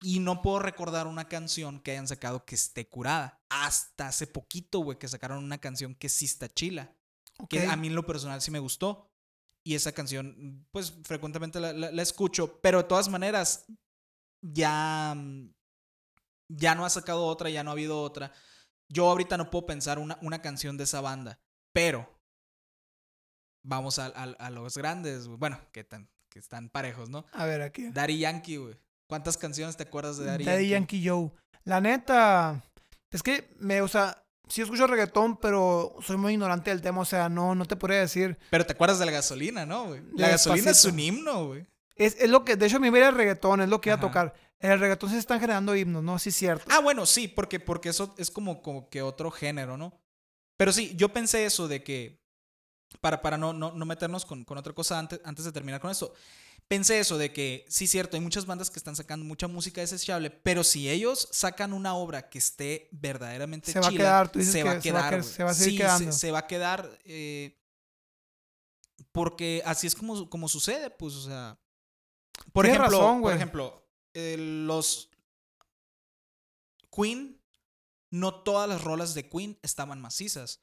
[0.00, 3.42] Y no puedo recordar una canción que hayan sacado que esté curada.
[3.48, 6.94] Hasta hace poquito, güey, que sacaron una canción que sí está chila
[7.48, 9.12] que a mí en lo personal sí me gustó.
[9.64, 13.64] Y esa canción, pues frecuentemente la, la- la escucho, pero de todas maneras,
[14.42, 15.52] ya, mm,
[16.48, 18.32] ya no ha sacado otra, ya no ha habido otra.
[18.90, 21.38] Yo ahorita no puedo pensar una, una canción de esa banda,
[21.74, 22.08] pero
[23.64, 27.26] vamos a, a- a los grandes, bueno, que, tan, que están parejos, ¿no?
[27.32, 27.90] A ver, aquí.
[27.90, 28.76] Daddy Yankee, güey.
[29.08, 31.02] ¿Cuántas canciones te acuerdas de Daddy, Daddy Yankee?
[31.02, 31.30] Yankee Joe.
[31.64, 32.62] La neta,
[33.10, 37.04] es que me, o sea, sí escucho reggaetón, pero soy muy ignorante del tema, o
[37.04, 38.38] sea, no, no te podría decir.
[38.50, 40.02] Pero te acuerdas de la gasolina, ¿no, güey?
[40.14, 41.66] La gasolina es un himno, güey.
[41.98, 44.00] Es, es, lo que, de hecho, mi mira el reggaetón, es lo que iba a
[44.00, 44.34] tocar.
[44.60, 46.18] En el reggaetón se están generando himnos, ¿no?
[46.18, 46.64] Sí, cierto.
[46.70, 50.00] Ah, bueno, sí, porque, porque eso es como, como que otro género, ¿no?
[50.56, 52.20] Pero sí, yo pensé eso de que,
[53.00, 55.90] para, para no, no, no meternos con, con, otra cosa antes, antes de terminar con
[55.90, 56.12] esto,
[56.68, 60.30] pensé eso de que, sí, cierto, hay muchas bandas que están sacando mucha música desechable,
[60.30, 64.52] pero si ellos sacan una obra que esté verdaderamente se va a quedar, tú se,
[64.52, 66.12] que va a quedar, se va a, seguir quedando.
[66.12, 67.56] Se, se, va a quedar, eh,
[69.12, 71.58] porque así es como, como sucede, pues, o sea,
[72.58, 75.10] por Tienes ejemplo, razón, por ejemplo, eh, los
[76.90, 77.40] Queen,
[78.10, 80.62] no todas las rolas de Queen estaban macizas.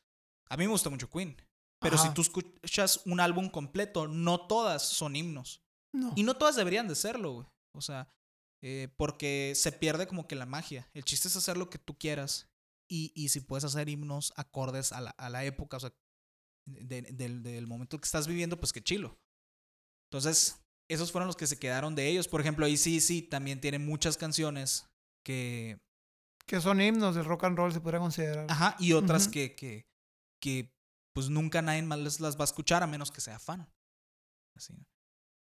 [0.49, 1.35] A mí me gusta mucho Queen.
[1.79, 2.07] Pero Ajá.
[2.07, 5.61] si tú escuchas un álbum completo, no todas son himnos.
[5.93, 6.13] No.
[6.15, 7.47] Y no todas deberían de serlo, güey.
[7.73, 8.09] O sea,
[8.61, 10.89] eh, porque se pierde como que la magia.
[10.93, 12.49] El chiste es hacer lo que tú quieras.
[12.87, 15.93] Y, y si puedes hacer himnos acordes a la, a la época, o sea,
[16.65, 19.19] de- del, del momento que estás viviendo, pues qué chilo.
[20.09, 20.57] Entonces,
[20.89, 22.27] esos fueron los que se quedaron de ellos.
[22.27, 24.85] Por ejemplo, sí también tiene muchas canciones
[25.25, 25.77] que...
[26.47, 28.45] Que son himnos del rock and roll, se podría considerar.
[28.49, 29.87] Ajá, y otras que, que,
[30.39, 30.71] que
[31.15, 33.67] pues nunca nadie más las va a escuchar a menos que sea fan.
[34.55, 34.73] Así.
[34.73, 34.85] ¿no?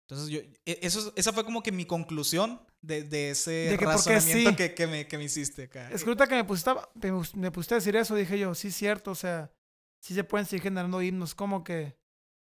[0.08, 3.84] Entonces yo, e- eso, esa fue como que mi conclusión de, de ese De que
[3.84, 4.56] razonamiento sí.
[4.56, 5.90] que, que, me, que me hiciste acá.
[5.90, 8.70] Es que me pusiste, a- me pus- me pusiste a decir eso, dije yo, sí,
[8.70, 9.50] cierto, o sea,
[10.00, 11.96] sí se pueden seguir generando himnos, como que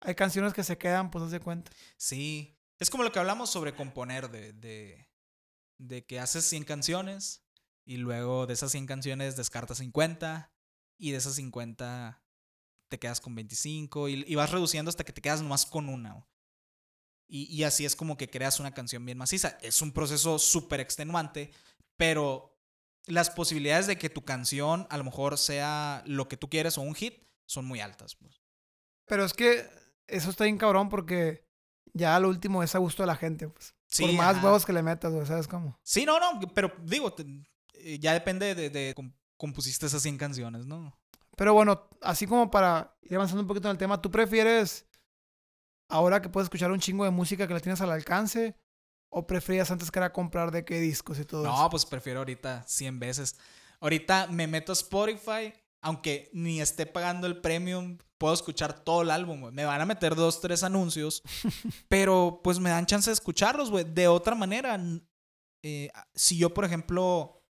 [0.01, 1.71] hay canciones que se quedan, pues haz de cuenta.
[1.97, 5.09] Sí, es como lo que hablamos sobre componer, de, de,
[5.77, 7.43] de que haces 100 canciones
[7.85, 10.51] y luego de esas 100 canciones descartas 50
[10.97, 12.23] y de esas 50
[12.89, 16.25] te quedas con 25 y, vas reduciendo hasta que te quedas nomás con una.
[17.27, 19.57] y así es como que creas una canción bien maciza.
[19.61, 21.51] Es un proceso súper extenuante,
[21.97, 22.57] pero
[23.07, 26.81] las posibilidades de que tu canción a lo mejor sea lo que tú quieres o
[26.81, 28.15] un hit son muy altas.
[28.15, 28.41] Pues.
[29.05, 29.69] Pero es que
[30.07, 31.46] eso está bien cabrón porque
[31.97, 33.75] ya lo último es a gusto de la gente, pues.
[33.87, 34.45] Sí, Por más ajá.
[34.45, 35.79] huevos que le metas, güey, ¿sabes cómo?
[35.83, 37.13] Sí, no, no, pero digo,
[37.73, 38.95] eh, ya depende de, de
[39.37, 40.97] compusiste esas 100 canciones, ¿no?
[41.35, 44.85] Pero bueno, así como para ir avanzando un poquito en el tema, ¿tú prefieres
[45.89, 48.55] ahora que puedes escuchar un chingo de música que la tienes al alcance?
[49.09, 51.69] ¿O preferías antes que era comprar de qué discos y todo No, eso?
[51.69, 53.35] pues prefiero ahorita 100 veces.
[53.79, 59.11] Ahorita me meto a Spotify, aunque ni esté pagando el premium, puedo escuchar todo el
[59.11, 59.53] álbum, güey.
[59.53, 61.21] Me van a meter dos, tres anuncios,
[61.87, 63.83] pero pues me dan chance de escucharlos, güey.
[63.85, 64.79] De otra manera,
[65.63, 67.43] eh, si yo, por ejemplo,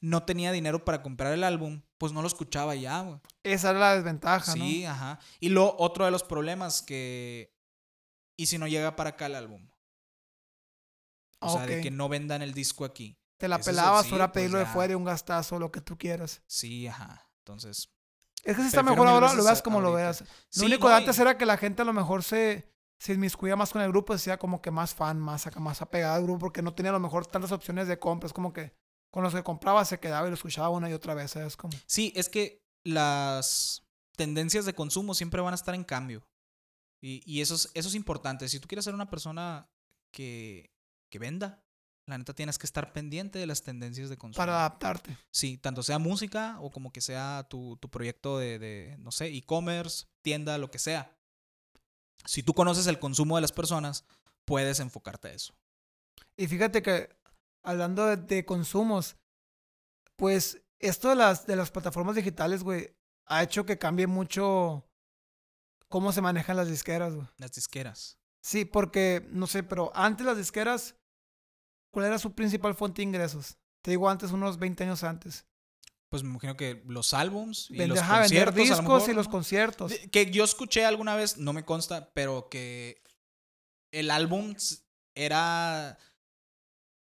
[0.00, 3.20] no tenía dinero para comprar el álbum, pues no lo escuchaba ya, güey.
[3.42, 4.90] Esa era la desventaja, Sí, ¿no?
[4.90, 5.20] ajá.
[5.40, 7.54] Y lo otro de los problemas que...
[8.38, 9.66] ¿Y si no llega para acá el álbum?
[11.40, 13.18] O sea, de que no vendan el disco aquí.
[13.38, 15.96] Te la pelabas, sí, ahora pues pedirlo de fuera y un gastazo, lo que tú
[15.96, 16.42] quieras.
[16.46, 17.25] Sí, ajá.
[17.46, 17.88] Entonces...
[18.42, 20.24] Es que si está mejor ahora, lo veas como lo veas.
[20.56, 23.14] Lo único no, de antes y- era que la gente a lo mejor se, se
[23.14, 26.40] inmiscuía más con el grupo, decía como que más fan, más más apegada al grupo,
[26.40, 28.26] porque no tenía a lo mejor tantas opciones de compra.
[28.28, 28.72] Es como que
[29.12, 31.56] con los que compraba se quedaba y lo escuchaba una y otra vez, ¿sabes?
[31.56, 31.76] Como...
[31.86, 33.82] Sí, es que las
[34.16, 36.24] tendencias de consumo siempre van a estar en cambio.
[37.02, 38.48] Y, y eso, es, eso es importante.
[38.48, 39.68] Si tú quieres ser una persona
[40.12, 40.70] que,
[41.10, 41.64] que venda,
[42.06, 44.40] la neta tienes que estar pendiente de las tendencias de consumo.
[44.40, 45.18] Para adaptarte.
[45.30, 49.26] Sí, tanto sea música o como que sea tu, tu proyecto de, de, no sé,
[49.26, 51.16] e-commerce, tienda, lo que sea.
[52.24, 54.04] Si tú conoces el consumo de las personas,
[54.44, 55.54] puedes enfocarte a eso.
[56.36, 57.16] Y fíjate que
[57.64, 59.16] hablando de, de consumos,
[60.14, 64.88] pues esto de las, de las plataformas digitales, güey, ha hecho que cambie mucho
[65.88, 67.26] cómo se manejan las disqueras, güey.
[67.38, 68.18] Las disqueras.
[68.42, 70.94] Sí, porque, no sé, pero antes las disqueras,
[71.90, 73.56] ¿cuál era su principal fuente de ingresos?
[73.82, 75.46] Te digo antes, unos 20 años antes.
[76.08, 78.54] Pues me imagino que los álbums y Vende- los ajá, vender conciertos.
[78.54, 79.92] a lo discos mejor, y los conciertos.
[80.12, 83.02] Que yo escuché alguna vez, no me consta, pero que
[83.92, 84.54] el álbum
[85.14, 85.98] era.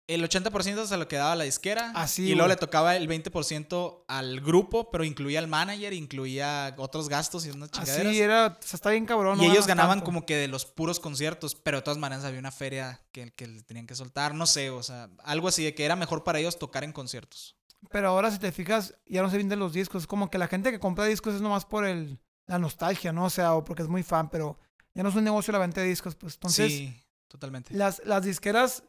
[0.08, 1.92] El 80% se lo quedaba a la disquera.
[1.94, 2.52] Así, y luego güey.
[2.52, 7.72] le tocaba el 20% al grupo, pero incluía al manager, incluía otros gastos y unas
[7.72, 8.08] chingaderas.
[8.08, 9.38] Así era, o sea, está bien cabrón.
[9.38, 10.06] no y ellos ganaban tanto.
[10.06, 13.48] como que de los puros conciertos, pero de todas maneras había una feria que, que
[13.48, 16.40] le tenían que soltar, no sé, o sea, algo así de que era mejor para
[16.40, 17.58] ellos tocar en conciertos.
[17.92, 20.04] Pero ahora, si te fijas, ya no se venden los discos.
[20.04, 23.26] Es como que la gente que compra discos es nomás por el, la nostalgia, ¿no?
[23.26, 24.58] O sea, o porque es muy fan, pero
[24.94, 26.36] ya no es un negocio la venta de discos, pues.
[26.36, 27.74] Entonces, sí, totalmente.
[27.74, 28.84] las, las disqueras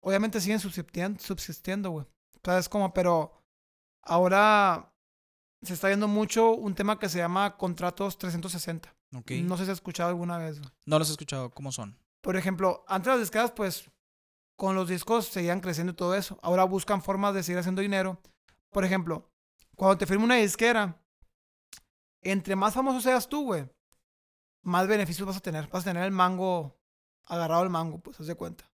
[0.00, 2.06] obviamente siguen subsistiendo, subsistiendo, güey.
[2.06, 3.32] O sea, es como, pero
[4.02, 4.92] ahora
[5.62, 8.94] se está viendo mucho un tema que se llama contratos 360.
[9.16, 9.32] Ok.
[9.42, 10.58] No sé si has escuchado alguna vez.
[10.60, 10.70] güey.
[10.86, 11.98] No los he escuchado, ¿cómo son?
[12.20, 13.90] Por ejemplo, antes las disqueras, pues,
[14.56, 16.38] con los discos seguían creciendo y todo eso.
[16.42, 18.20] Ahora buscan formas de seguir haciendo dinero.
[18.70, 19.30] Por ejemplo,
[19.74, 21.02] cuando te firma una disquera,
[22.22, 23.68] entre más famoso seas tú, güey,
[24.62, 25.68] más beneficios vas a tener.
[25.68, 26.78] Vas a tener el mango,
[27.24, 28.69] agarrado el mango, pues, haz de cuenta.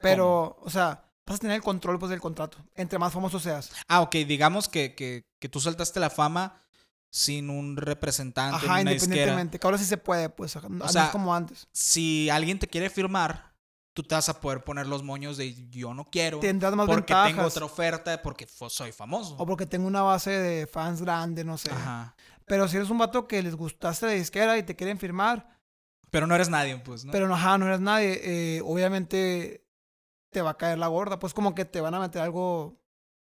[0.00, 2.58] Pero, o sea, vas a tener el control, pues, del contrato.
[2.74, 3.72] Entre más famoso seas.
[3.88, 6.62] Ah, ok, digamos que, que, que tú saltaste la fama
[7.10, 8.56] sin un representante.
[8.56, 9.14] Ajá, en una disquera.
[9.14, 9.58] independientemente.
[9.58, 11.66] Que ahora sí se puede, pues, no sea, es como antes.
[11.72, 13.54] Si alguien te quiere firmar,
[13.94, 16.38] tú te vas a poder poner los moños de yo no quiero.
[16.40, 17.32] Tendrás más porque ventajas.
[17.32, 19.36] tengo otra oferta, porque soy famoso.
[19.38, 21.70] O porque tengo una base de fans grande, no sé.
[21.70, 22.14] Ajá.
[22.44, 25.48] Pero si eres un vato que les gustaste la disquera y te quieren firmar,
[26.10, 27.10] Pero no eres nadie, pues, ¿no?
[27.12, 29.65] pero no, ajá, no eres nadie, eh, obviamente
[30.36, 31.18] te va a caer la gorda.
[31.18, 32.76] Pues como que te van a meter algo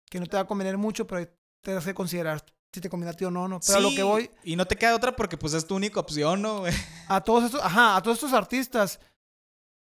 [0.09, 1.29] que no te va a convenir mucho, pero
[1.61, 3.59] te das que considerar si te conviene a ti o no, no.
[3.59, 5.75] Pero a lo Sí, que voy, Y no te queda otra porque, pues, es tu
[5.75, 6.63] única opción, ¿no?
[7.07, 8.99] a todos estos, ajá, a todos estos artistas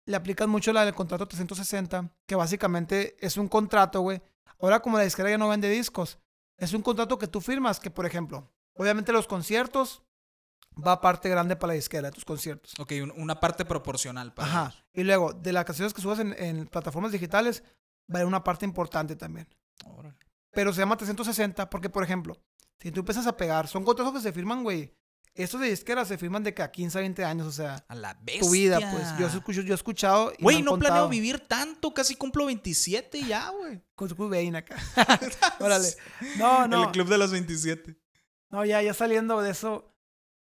[0.05, 4.21] le aplican mucho la del contrato 360, que básicamente es un contrato, güey.
[4.61, 6.17] Ahora como la disquera ya no vende discos,
[6.57, 10.01] es un contrato que tú firmas, que por ejemplo, obviamente los conciertos
[10.75, 12.73] va parte grande para la disquera de tus conciertos.
[12.79, 14.61] Ok, un- una parte proporcional para Ajá.
[14.69, 14.83] ellos.
[14.93, 17.63] Y luego, de las canciones que subas en, en plataformas digitales,
[18.09, 19.47] va a haber una parte importante también.
[19.85, 20.17] Órale.
[20.51, 22.37] Pero se llama 360 porque, por ejemplo,
[22.79, 24.93] si tú empiezas a pegar, son contratos que se firman, güey.
[25.33, 27.95] Estos de disquera se firman de que a 15 a 20 años, o sea, A
[27.95, 28.39] la vez.
[28.41, 29.17] tu vida, pues.
[29.17, 30.33] Yo, escucho, yo he escuchado.
[30.41, 33.81] Güey, no planeo vivir tanto, casi cumplo 27 y ya, güey.
[33.95, 34.75] Con su Cobain acá.
[35.61, 35.87] Órale.
[36.37, 36.83] No, no.
[36.85, 37.95] El club de los 27.
[38.49, 39.90] No, ya, ya saliendo de eso.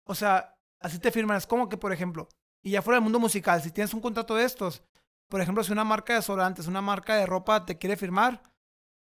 [0.06, 1.36] O sea, así te firman.
[1.36, 2.28] Es como que, por ejemplo,
[2.62, 4.82] y ya fuera del mundo musical, si tienes un contrato de estos,
[5.28, 8.42] por ejemplo, si una marca de desodorantes, una marca de ropa te quiere firmar,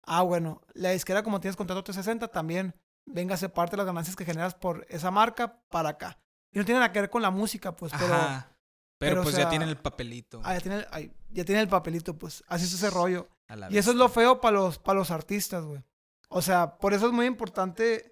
[0.04, 4.26] ah, bueno, la disquera, como tienes contrato 360, también véngase parte de las ganancias que
[4.26, 6.20] generas por esa marca para acá.
[6.52, 8.14] Y no tiene nada que ver con la música, pues, pero.
[8.14, 8.48] Ajá.
[8.98, 10.42] Pero, pero, o pues sea, ya tienen el papelito.
[10.44, 12.44] Ah, ya tiene, ay, ya tiene el papelito, pues.
[12.48, 13.30] Así es ese rollo.
[13.70, 15.84] Y eso es lo feo para los, para los artistas, güey.
[16.30, 18.11] O sea, por eso es muy importante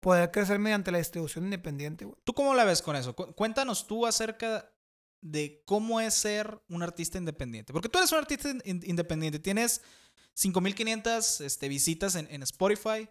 [0.00, 2.16] poder crecer mediante la distribución independiente, güey.
[2.24, 3.14] ¿Tú cómo la ves con eso?
[3.14, 4.70] Cu- Cuéntanos tú acerca
[5.20, 7.72] de cómo es ser un artista independiente.
[7.72, 9.38] Porque tú eres un artista in- independiente.
[9.38, 9.82] Tienes
[10.36, 13.08] 5.500 este, visitas en, en Spotify.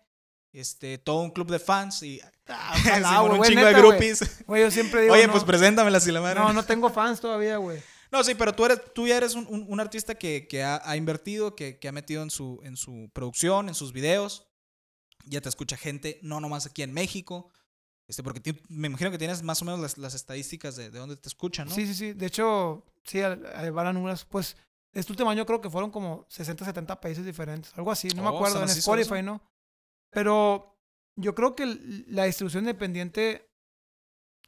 [0.51, 4.43] Este, todo un club de fans y Ah, ojalá, un chingo de neta, groupies.
[4.47, 5.13] Güey, yo siempre digo.
[5.13, 6.39] Oye, no, pues preséntamela si la madre.
[6.39, 7.79] No, no tengo fans todavía, güey.
[8.11, 10.81] No, sí, pero tú, eres, tú ya eres un, un- un artista que, que ha,
[10.83, 14.47] ha invertido, que, que ha metido en su, en su producción, en sus videos.
[15.29, 17.51] Ya te escucha gente, no nomás aquí en México.
[18.07, 21.15] Este, porque me imagino que tienes más o menos las, las estadísticas de, de dónde
[21.15, 21.75] te escuchan, ¿no?
[21.75, 22.13] Sí, sí, sí.
[22.13, 24.57] De hecho, sí, van números, pues.
[24.91, 27.71] Este último año creo que fueron como 60, 70 países diferentes.
[27.77, 28.59] Algo así, no me Oh, acuerdo.
[28.59, 28.75] ¿tan En?
[28.75, 29.39] Spotify, ¿no?
[30.09, 30.75] Pero
[31.15, 31.67] yo creo que
[32.07, 33.47] la distribución independiente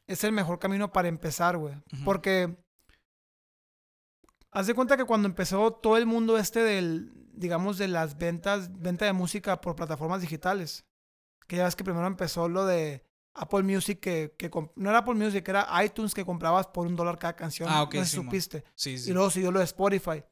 [0.08, 1.76] es el mejor camino para empezar, güey.
[2.04, 2.56] Porque
[4.52, 8.80] haz de cuenta que cuando empezó todo el mundo este del, digamos, de las ventas,
[8.80, 10.84] venta de música por plataformas digitales,
[11.48, 15.14] que ya ves que primero empezó lo de Apple Music, que, que no era Apple
[15.14, 17.68] Music, era iTunes que comprabas por un dólar cada canción.
[17.70, 18.26] Ah, ok, no sé si Simón.
[18.26, 18.64] supiste.
[18.74, 19.10] Sí, sí.
[19.10, 20.22] Y luego siguió lo de Spotify.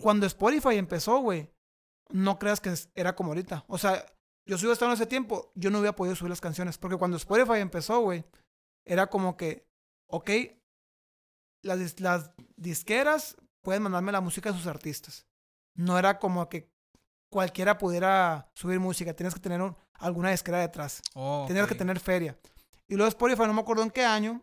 [0.00, 1.50] Cuando Spotify empezó, güey,
[2.10, 3.64] no creas que era como ahorita.
[3.66, 4.06] O sea,
[4.46, 6.78] yo subí hasta en ese tiempo, yo no hubiera podido subir las canciones.
[6.78, 8.24] Porque cuando Spotify empezó, güey,
[8.84, 9.66] era como que,
[10.08, 10.30] ok,
[11.64, 15.26] las, las disqueras pueden mandarme la música de sus artistas.
[15.74, 16.70] No era como que
[17.32, 19.12] cualquiera pudiera subir música.
[19.12, 21.02] Tienes que tener un- alguna disquera detrás.
[21.14, 22.38] Oh, Tenías que tener feria.
[22.86, 24.40] Y luego Spotify, no me acuerdo en qué año.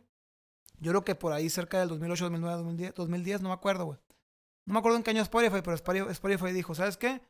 [0.80, 4.00] Yo creo que por ahí cerca del 2008, 2009, 2010, 2010 no me acuerdo, güey.
[4.66, 7.22] No me acuerdo en qué año Spotify, pero Spotify, Spotify dijo, ¿sabes qué?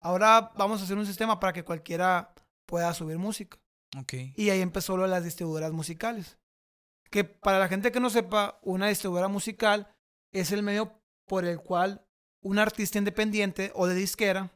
[0.00, 2.32] Ahora vamos a hacer un sistema para que cualquiera
[2.66, 3.58] pueda subir música.
[3.98, 4.12] Ok.
[4.36, 6.38] Y ahí empezó lo de las distribuidoras musicales.
[7.10, 9.92] Que para la gente que no sepa, una distribuidora musical
[10.32, 10.95] es el medio
[11.26, 12.04] por el cual
[12.42, 14.50] un artista independiente o de disquera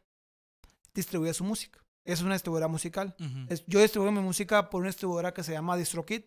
[0.95, 1.85] distribuye su música.
[2.05, 3.15] Es una distribuidora musical.
[3.49, 6.23] Es- yo distribuyo mi música por una distribuidora que se llama DistroKid,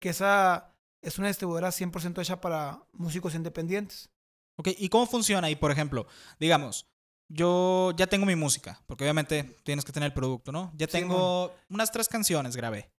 [0.00, 4.10] que esa es una distribuidora 100% hecha para músicos independientes.
[4.58, 5.48] Ok, ¿y cómo funciona?
[5.50, 6.06] Y por ejemplo,
[6.40, 6.86] digamos,
[7.28, 10.72] yo ya tengo mi música, porque obviamente tienes que tener el producto, ¿no?
[10.76, 12.90] Ya Sí, tengo unas tres canciones, grabé.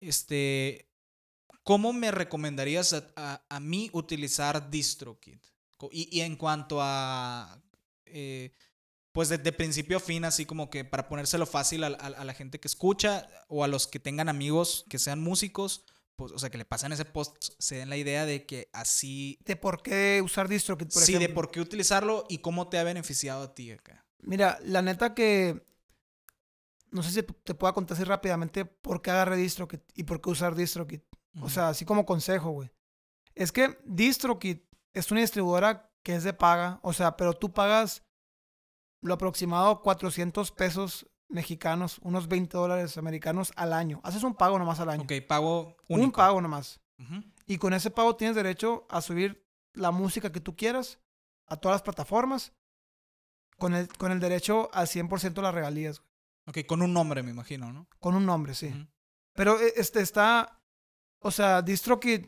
[0.00, 0.88] Este,
[1.62, 5.38] ¿cómo me recomendarías a, a- a mí utilizar DistroKid?
[5.92, 7.62] Y, y en cuanto a,
[8.06, 8.52] eh,
[9.12, 12.24] pues de, de principio a fin, así como que para ponérselo fácil a, a- a
[12.24, 15.84] la gente que escucha o a los que tengan amigos que sean músicos,
[16.16, 19.38] pues, o sea, que le pasen ese post, se den la idea de que así
[19.44, 21.28] De por qué usar DistroKid, por sí, ejemplo.
[21.28, 24.04] de por qué utilizarlo y cómo te ha beneficiado a ti acá.
[24.22, 25.62] Mira, la neta que...
[26.90, 30.30] No sé si te pueda contar así rápidamente por qué agarré DistroKid y por qué
[30.30, 31.00] usar DistroKid.
[31.34, 31.50] O Ujú.
[31.50, 32.70] sea, así como consejo, güey.
[33.34, 34.58] Es que DistroKid
[34.96, 36.80] es una distribuidora que es de paga.
[36.82, 38.02] O sea, pero tú pagas
[39.02, 44.00] lo aproximado 400 pesos mexicanos, unos 20 dólares americanos al año.
[44.04, 45.02] Haces un pago nomás al año.
[45.02, 46.06] Ok, pago único.
[46.06, 46.80] Un pago nomás.
[46.98, 47.22] Ujú.
[47.46, 50.98] Y con ese pago tienes derecho a subir la música que tú quieras
[51.46, 52.52] a todas las plataformas.
[53.58, 56.02] Con el, con el derecho al 100% de las regalías.
[56.46, 57.88] Ok, con un nombre, me imagino, ¿no?
[58.00, 58.70] Con un nombre, sí.
[59.34, 60.60] Pero eh, este está.
[61.20, 62.26] O sea, DistroKid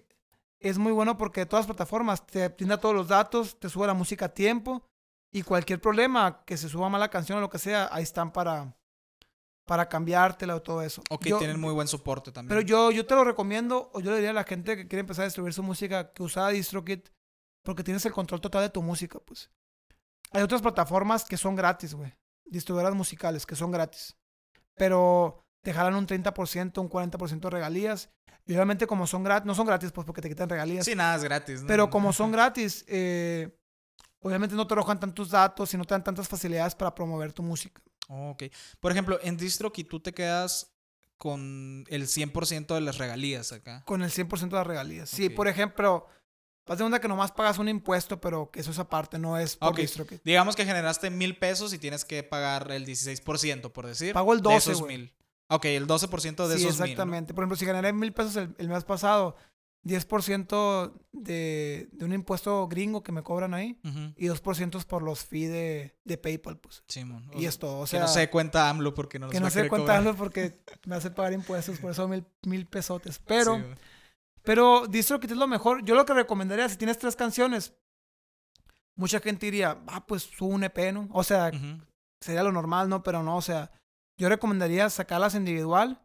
[0.60, 3.94] es muy bueno porque todas las plataformas te brinda todos los datos, te sube la
[3.94, 4.82] música a tiempo.
[5.30, 8.74] Y cualquier problema, que se suba mala canción o lo que sea, ahí están para,
[9.66, 11.02] para cambiártela o todo eso.
[11.10, 12.48] Ok, Yo- tienen muy buen soporte también.
[12.48, 15.00] Pero yo, yo te lo recomiendo, o yo le diría a la gente que quiere
[15.00, 17.00] empezar a distribuir su música que usara DistroKid,
[17.62, 19.50] porque tienes el control total de tu música, pues.
[20.32, 22.14] Hay otras plataformas que son gratis, güey.
[22.46, 24.16] Distribuidoras musicales que son gratis.
[24.76, 28.10] Pero te jalan un 30%, un 40% de regalías.
[28.46, 30.84] Y obviamente como son gratis, no son gratis pues porque te quitan regalías.
[30.86, 31.60] Sí, nada es gratis.
[31.62, 31.66] ¿no?
[31.66, 33.54] Pero como son gratis, eh,
[34.20, 37.42] obviamente no te arrojan tantos datos y no te dan tantas facilidades para promover tu
[37.42, 37.82] música.
[38.08, 38.44] Ok.
[38.80, 40.72] Por ejemplo, en DistroKid tú te quedas
[41.18, 43.82] con el 100% de las regalías acá.
[43.84, 45.10] Con el 100% de las regalías.
[45.10, 46.06] Sí, por ejemplo,
[46.66, 49.56] haz de cuenta que nomás pagas un impuesto, pero que eso es aparte, no es
[49.56, 49.78] por Ok.
[49.78, 50.20] DistroKid.
[50.24, 54.14] Digamos que generaste mil pesos y tienes que pagar el 16%, por decir.
[54.14, 54.96] Pago el de 12, esos güey.
[54.96, 55.14] mil.
[55.48, 56.84] Ok, el 12% de sí, esos mil, ¿no?
[56.84, 57.34] exactamente.
[57.34, 59.34] Por ejemplo, si generé mil pesos el, el mes pasado,
[59.84, 64.12] 10% de, de un impuesto gringo que me cobran ahí Ujú.
[64.16, 66.82] y 2% por los fees de, de PayPal, pues.
[66.88, 67.30] Simón.
[67.34, 67.78] O Y es todo.
[67.78, 69.58] O que sea, no se cuenta AMLO porque no los que va no a sé
[69.60, 69.98] querer cuánto cobrar.
[69.98, 73.18] hablo porque me hace pagar impuestos, por eso mil, mil pesotes.
[73.20, 73.62] Pero, Sí,
[74.42, 75.84] pero DistroKid es lo mejor.
[75.84, 77.72] Yo lo que recomendaría, si tienes tres canciones,
[78.96, 81.08] mucha gente diría, ah, pues sube un EP, ¿no?
[81.12, 81.50] O sea,
[82.20, 83.02] sería lo normal, ¿no?
[83.02, 83.70] Pero no, o sea,
[84.18, 86.04] yo recomendaría sacarlas individual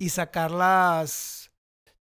[0.00, 1.50] y sacarlas,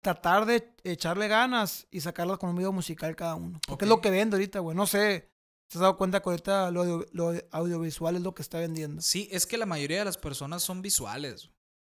[0.01, 3.59] tratar de echarle ganas y sacarlas con un video musical cada uno.
[3.67, 4.75] Porque es lo que vende ahorita, güey.
[4.75, 5.29] No sé,
[5.69, 9.01] ¿te has dado cuenta que ahorita lo, audio- lo audiovisual es lo que está vendiendo?
[9.01, 11.49] Sí, es que la mayoría de las personas son visuales.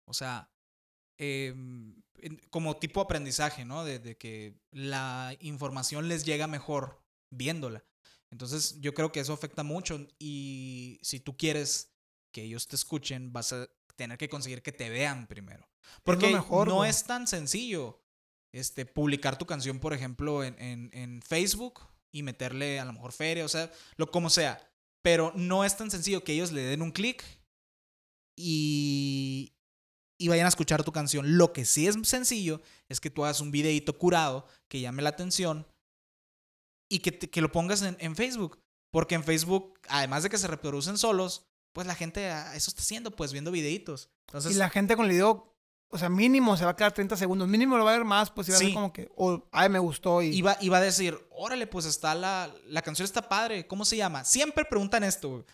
[0.09, 0.49] O sea,
[1.19, 2.03] en-
[2.51, 3.85] como tipo aprendizaje, ¿no?
[3.85, 7.85] De, de que la información les llega mejor viéndola.
[8.31, 10.07] Entonces, yo creo que eso afecta mucho.
[10.19, 11.93] Y si tú quieres
[12.37, 15.67] que ellos te escuchen, vas a tener que conseguir que te vean primero.
[16.05, 17.99] Porque mejor, no es tan sencillo
[18.53, 21.81] este, publicar tu canción, por ejemplo, en, en- en Facebook
[22.13, 24.71] y meterle a lo mejor feria, o sea, lo como sea.
[25.03, 27.25] Pero no es tan sencillo que ellos le den un clic
[28.37, 29.55] y,
[30.19, 31.39] y vayan a escuchar tu canción.
[31.39, 35.09] Lo que sí es sencillo es que tú hagas un videito curado que llame la
[35.11, 35.67] atención
[36.91, 38.61] y que, te- que lo pongas en, en Facebook.
[38.93, 41.47] Porque en Facebook, además de que se reproducen solos,
[41.77, 44.09] pues la gente a eso está haciendo, pues viendo videitos.
[44.29, 45.55] Entonces, y la gente con el video,
[45.91, 47.47] o sea, mínimo se va a quedar 30 segundos.
[47.49, 48.65] Mínimo lo va a ver más, pues iba a Sí.
[48.69, 50.29] ser como que, o, ay, me gustó y...
[50.35, 54.25] iba, iba a decir, órale, pues está la, la canción está padre, ¿cómo se llama?
[54.25, 55.45] Siempre preguntan esto,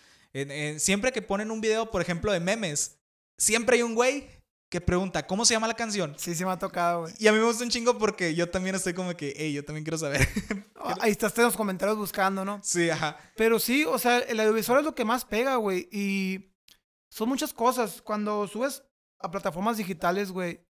[0.79, 2.99] siempre que ponen un video, por ejemplo, de memes,
[3.37, 4.29] siempre hay un güey
[4.73, 6.15] que pregunta, ¿cómo se llama la canción?
[6.17, 7.13] Sí, sí me ha tocado, güey.
[7.19, 9.63] Y a mí me gusta un chingo porque yo también estoy como que, hey, yo
[9.63, 10.27] también quiero saber.
[11.03, 12.59] Ahí estás en los comentarios buscando, ¿no?
[12.65, 13.19] sí, ajá.
[13.37, 15.91] Pero sí, o sea, el audiovisual es lo que más pega, güey.
[15.93, 16.55] Y
[17.11, 18.01] son muchas cosas.
[18.01, 18.83] Cuando subes
[19.19, 20.67] a plataformas digitales, güey,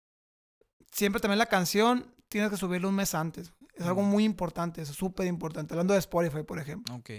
[0.92, 3.54] siempre también la canción tienes que subirla un mes antes.
[3.76, 5.76] Es algo muy importante, es súper importante.
[5.76, 6.96] Hablando de Spotify, por ejemplo.
[6.96, 7.12] Ok.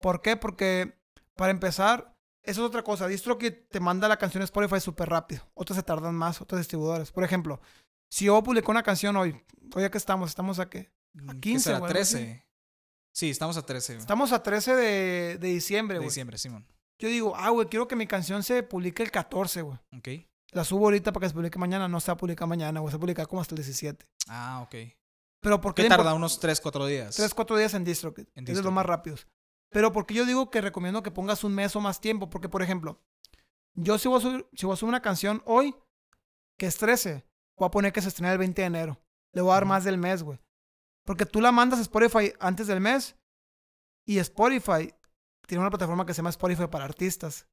[0.00, 0.36] ¿Por qué?
[0.36, 0.98] Porque,
[1.36, 2.11] para empezar,
[2.42, 3.06] eso es otra cosa.
[3.06, 5.42] DistroKid te manda la canción a Spotify súper rápido.
[5.54, 7.12] Otras se tardan más, otras distribuidoras.
[7.12, 7.60] Por ejemplo,
[8.08, 9.40] si yo publico una canción hoy,
[9.74, 10.92] hoy que estamos, estamos a qué?
[11.28, 11.78] A ¿Qué 15 será?
[11.80, 12.14] o algo así.
[12.16, 12.46] 13.
[13.14, 16.08] Sí, estamos a 13 güey, Estamos a 13 de, de diciembre, de güey.
[16.08, 16.66] diciembre, Simón.
[16.98, 19.78] Yo digo, ah, güey, quiero que mi canción se publique el 14, güey.
[19.96, 20.08] Ok.
[20.52, 21.88] La subo ahorita para que se publique mañana.
[21.88, 22.90] No se va a publicar mañana, güey.
[22.90, 24.06] Se va a publicar como hasta el 17.
[24.28, 24.74] Ah, ok.
[25.40, 26.14] Pero ¿por qué ¿Qué le tarda?
[26.14, 27.16] Unos 3, 4 días.
[27.16, 28.28] Tres, cuatro días en DistroKid.
[28.34, 29.26] En Es de los más rápidos.
[29.72, 32.28] Pero porque yo digo que recomiendo que pongas un mes o más tiempo.
[32.30, 33.00] Porque, por ejemplo,
[33.74, 35.74] yo si voy a subir, si voy a subir una canción hoy,
[36.58, 37.24] que es 13,
[37.56, 39.00] voy a poner que se estrena el 20 de enero.
[39.32, 40.38] Le voy a dar más del mes, güey.
[41.06, 43.16] Porque tú la mandas a Spotify antes del mes
[44.06, 44.94] y Spotify
[45.46, 47.46] tiene una plataforma que se llama Spotify para artistas.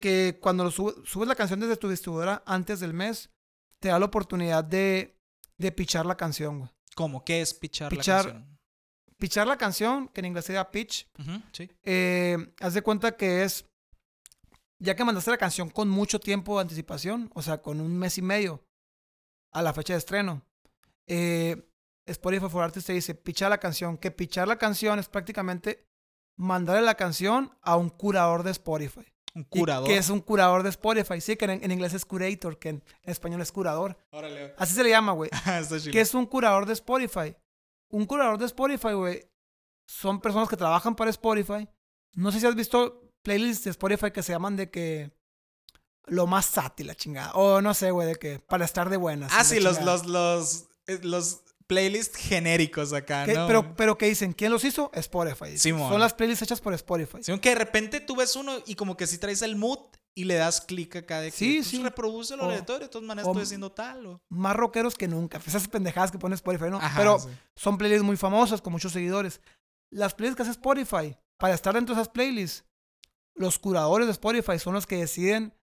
[0.00, 3.30] Que cuando lo sube- subes la canción desde tu distribuidora antes del mes,
[3.80, 5.18] te da la oportunidad de,
[5.58, 6.70] de pichar la canción, güey.
[6.94, 7.24] ¿Cómo?
[7.24, 8.59] ¿Qué es pichar, Pichar- la canción?
[9.20, 11.06] Pichar la canción, que en inglés sería pitch,
[11.52, 11.70] sí.
[11.84, 13.66] eh, haz de cuenta que es,
[14.78, 18.16] ya que mandaste la canción con mucho tiempo de anticipación, o sea, con un mes
[18.18, 18.64] y medio
[19.52, 20.42] a la fecha de estreno,
[21.06, 21.68] eh,
[22.06, 25.86] Spotify for Artists te dice, pichar la canción, que pichar la canción es prácticamente
[26.36, 29.04] mandarle la canción a un curador de Spotify.
[29.34, 29.86] Un curador.
[29.86, 32.82] Que es un curador de Spotify, sí, que en, en inglés es curator, que en,
[33.02, 33.96] en español es curador.
[34.10, 34.54] Órale.
[34.56, 35.30] Así se le llama, güey.
[35.92, 37.36] ¿Qué es un curador de Spotify?
[37.90, 39.28] Un curador de Spotify, güey,
[39.86, 41.68] son personas que trabajan para Spotify.
[42.14, 45.10] No sé si has visto playlists de Spotify que se llaman de que
[46.06, 47.32] lo más sati la chingada.
[47.34, 49.32] O no sé, güey, de que para estar de buenas.
[49.34, 53.46] Ah, sí, los, los, los, eh, los playlists genéricos acá, Que- ¿no?
[53.46, 54.90] pero, pero que dicen, ¿quién los hizo?
[54.94, 55.56] Spotify.
[55.58, 55.90] Simón.
[55.90, 57.18] Son las playlists hechas por Spotify.
[57.22, 59.78] Sí, aunque de repente tú ves uno y como que si traes el mood
[60.14, 61.82] y le das clic acá de que Sí, pues, sí.
[61.82, 64.20] reproduce lo O- aleatorio, de todas maneras estoy haciendo tal o...
[64.28, 65.40] Más rockeros que nunca.
[65.46, 66.78] Esas pendejadas que pone Spotify, ¿no?
[66.78, 67.28] Ajá, pero sí.
[67.56, 69.40] son playlists muy famosas con muchos seguidores.
[69.90, 72.64] Las playlists que hace Spotify, para estar dentro de esas playlists,
[73.34, 75.54] los curadores de Spotify son los que deciden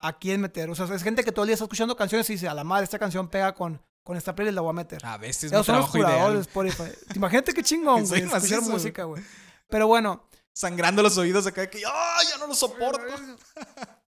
[0.00, 0.70] a quién meter.
[0.70, 2.64] O sea, es gente que todo el día está escuchando canciones y dice, a la
[2.64, 5.04] madre, esta canción pega con, con esta playlist, la voy a meter.
[5.04, 6.68] A veces Esos son los curadores de ideal.
[6.72, 7.14] Spotify.
[7.16, 9.22] Imagínate qué chingón, güey, escuchar música, güey.
[9.68, 10.24] Pero bueno,
[10.58, 13.00] Sangrando los oídos acá de que ¡ah, ya no lo soporto!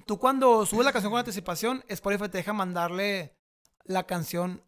[0.06, 3.36] Tú cuando subes la canción con anticipación, Spotify te deja mandarle
[3.82, 4.62] la canción,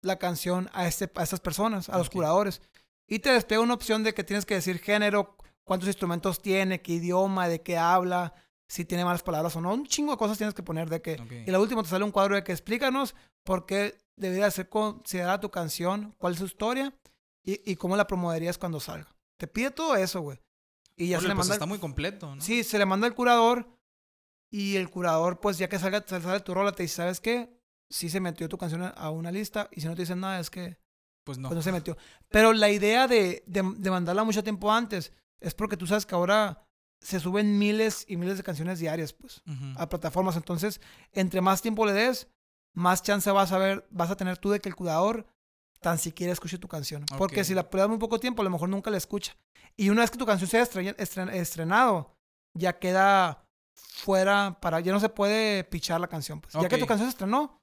[0.00, 2.62] la canción a, este, a estas personas, a los curadores.
[3.08, 6.92] Y te despega una opción de que tienes que decir género, cuántos instrumentos tiene, qué
[6.92, 8.34] idioma, de qué habla,
[8.68, 9.74] si tiene malas palabras o no.
[9.74, 11.20] Un chingo de cosas tienes que poner de que...
[11.44, 15.40] Y la última te sale un cuadro de que explícanos por qué debería ser considerada
[15.40, 16.96] tu canción, cuál es su historia
[17.42, 19.12] y, y cómo la promoverías cuando salga.
[19.36, 20.38] Te pide todo eso, güey.
[20.98, 21.54] Y ya se le pues manda...
[21.54, 22.42] está muy completo, ¿no?
[22.42, 23.68] Sí, se le manda al curador
[24.50, 27.56] y el curador, pues ya que salga, sal- sale tu rola, te dice, ¿sabes qué?
[27.90, 30.50] Sí se metió tu canción a- una lista y si no te dicen nada es
[30.50, 30.78] que
[31.24, 31.48] Pues no.
[31.48, 31.96] pues, no se metió.
[32.28, 36.14] Pero la idea de, de, de mandarla mucho tiempo antes es porque tú sabes que
[36.14, 36.64] ahora
[37.00, 39.42] se suben miles y miles de canciones diarias, pues,
[39.76, 40.34] a plataformas.
[40.36, 40.80] Entonces,
[41.12, 42.26] entre más tiempo le des,
[42.74, 45.26] más chance vas a ver, vas a tener tú de que el curador
[45.80, 47.04] tan siquiera escuche tu canción.
[47.16, 47.46] Porque Ok.
[47.46, 49.36] si la pruebas muy poco tiempo, a lo mejor nunca la escucha.
[49.76, 52.14] Y una vez que tu canción sea estre- estren- estrenado,
[52.54, 56.40] ya queda fuera para, ya no se puede pichar la canción.
[56.40, 56.54] Pues.
[56.54, 57.60] Ya que tu canción se estrenó,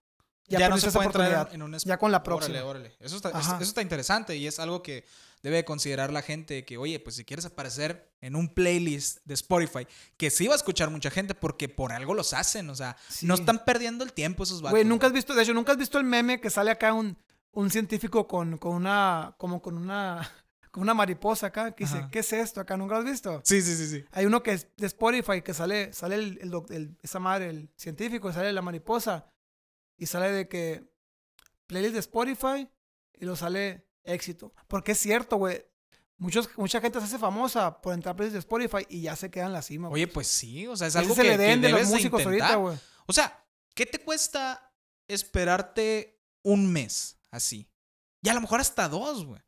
[0.48, 2.64] ya, Ya, no se puede entrar en, un Ya con la Órale, próxima.
[2.64, 2.96] órale.
[3.00, 5.06] Eso está, eso está interesante y es algo que
[5.42, 9.34] debe de considerar la gente que, oye, pues si quieres aparecer en un playlist de
[9.34, 9.88] Spotify,
[10.18, 13.26] que sí va a escuchar mucha gente porque por algo los hacen, o sea, Sí.
[13.26, 14.72] no están perdiendo el tiempo esos vatos.
[14.72, 17.18] Güey, nunca has visto, de hecho, nunca has visto el meme que sale acá un,
[17.56, 20.30] un científico con, con una, como con una,
[20.72, 22.10] con una mariposa acá, que dice, Ajá.
[22.12, 22.78] ¿qué es esto acá?
[22.78, 23.42] ¿Nunca lo has visto?
[23.44, 24.06] Sí, sí, sí, sí.
[24.12, 27.70] Hay uno que es de Spotify que sale, sale el, el el- esa madre, el
[27.76, 29.32] científico, sale la mariposa
[29.98, 30.84] y sale de que
[31.68, 32.70] playlist de Spotify
[33.14, 34.54] y lo sale éxito.
[34.68, 35.66] Porque es cierto, güey.
[36.18, 39.30] Muchos, mucha gente se hace famosa por entrar a playlist de Spotify y ya se
[39.32, 39.90] queda en la cima.
[39.90, 40.04] güey.
[40.04, 42.26] Oye, pues sí, o sea, es algo que, Edén que de los debes de músicos
[42.26, 42.78] ahorita, güey.
[43.06, 44.74] O sea, ¿qué te cuesta
[45.08, 47.68] esperarte un mes así?
[48.22, 49.42] Y a lo mejor hasta dos, güey.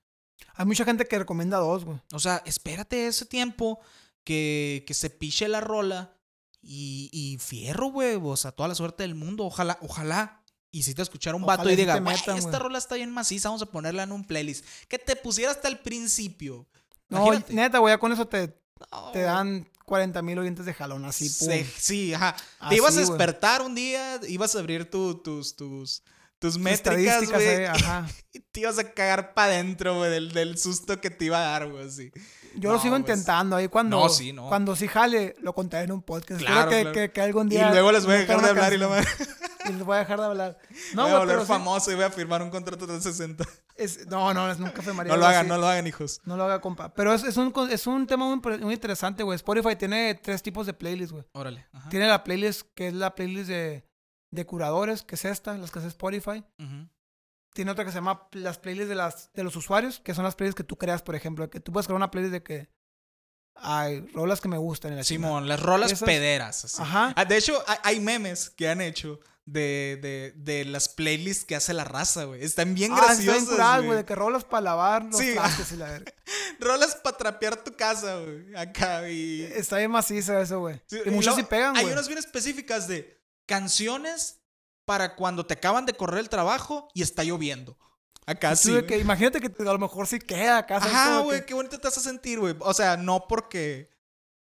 [0.55, 1.99] Hay mucha gente que recomienda dos, güey.
[2.13, 3.79] O sea, espérate ese tiempo
[4.23, 6.13] que, que se piche la rola
[6.61, 8.19] y, y fierro, güey.
[8.21, 9.45] O sea, toda la suerte del mundo.
[9.45, 10.43] Ojalá, ojalá.
[10.71, 12.61] Y si te escuchara un Ojalá vato y sí diga, te "Güey, metan, esta güey".
[12.61, 14.65] rola está bien maciza, vamos a ponerla en un playlist.
[14.87, 16.67] Que te pusiera hasta el principio.
[17.09, 18.59] No, neta, güey, ya con eso te,
[18.91, 21.47] No, te dan 40 mil oyentes de jalón, así, pum.
[21.47, 22.35] se- sí, ajá.
[22.59, 26.03] Así, te ibas a despertar un día, ibas a abrir tu- tus, tus,
[26.39, 27.65] tus métricas, güey.
[27.65, 28.07] ajá.
[28.33, 31.51] Y te ibas a cagar para adentro, güey, del, del susto que te iba a
[31.59, 32.11] dar, güey, así.
[32.55, 34.47] Yo lo sigo pues, intentando ahí cuando, no, sí, no.
[34.47, 36.41] cuando sí jale, lo contaré en un podcast.
[36.41, 36.91] Claro, que, claro.
[36.93, 37.71] que, que algún Y día.
[37.71, 39.27] luego les voy a dejar de hablar y lo canción
[39.65, 40.57] y les voy a dejar de hablar.
[40.93, 43.43] No, voy a volver sí, famoso y voy a firmar un contrato de 60.
[43.75, 45.49] es- no, no, es- nunca firmaría No lo hagan, así.
[45.49, 46.21] no lo hagan, hijos.
[46.25, 46.93] No lo haga, compa.
[46.93, 49.35] Pero es, es, un, es un tema muy, muy interesante, güey.
[49.37, 51.25] Spotify tiene tres tipos de playlists, güey.
[51.33, 51.65] Órale.
[51.73, 51.89] Ajá.
[51.89, 53.86] Tiene la playlist que es la playlist de,
[54.37, 56.43] de curadores, que es esta, las que hace Spotify.
[56.59, 56.87] Ujú.
[57.53, 60.35] Tiene otra que se llama las playlists de, las, de los usuarios, que son las
[60.35, 61.49] playlists que tú creas, por ejemplo.
[61.49, 62.69] Que tú puedes crear una playlist de que
[63.55, 64.93] hay rolas que me gustan.
[64.93, 65.03] Y la.
[65.03, 66.65] Simón, las rolas Esas- pederas.
[66.65, 66.81] así.
[66.81, 67.13] Ajá.
[67.15, 71.55] Ah, de hecho, hay, hay memes que han hecho de, de, de las playlists que
[71.55, 72.43] hace la raza, güey.
[72.43, 73.97] Están bien Ah, graciosas, curada, güey.
[73.97, 75.31] de que rolas para lavar los Sí.
[75.73, 76.11] y la verga.
[76.59, 78.55] Rolas para trapear tu casa, güey.
[78.55, 79.43] Acá y...
[79.43, 80.81] Está bien macizo eso, güey.
[80.87, 81.93] Sí, y luego sí pegan, Hay güey.
[81.93, 83.16] unas bien específicas de
[83.47, 84.41] canciones
[84.85, 87.77] para cuando te acaban de correr el trabajo y está lloviendo.
[88.25, 88.83] Acá sí.
[88.85, 90.77] que, imagínate que a lo mejor sí queda acá.
[90.77, 92.55] Ajá, güey, que- qué bonito te hace sentir, güey.
[92.59, 93.89] O sea, no porque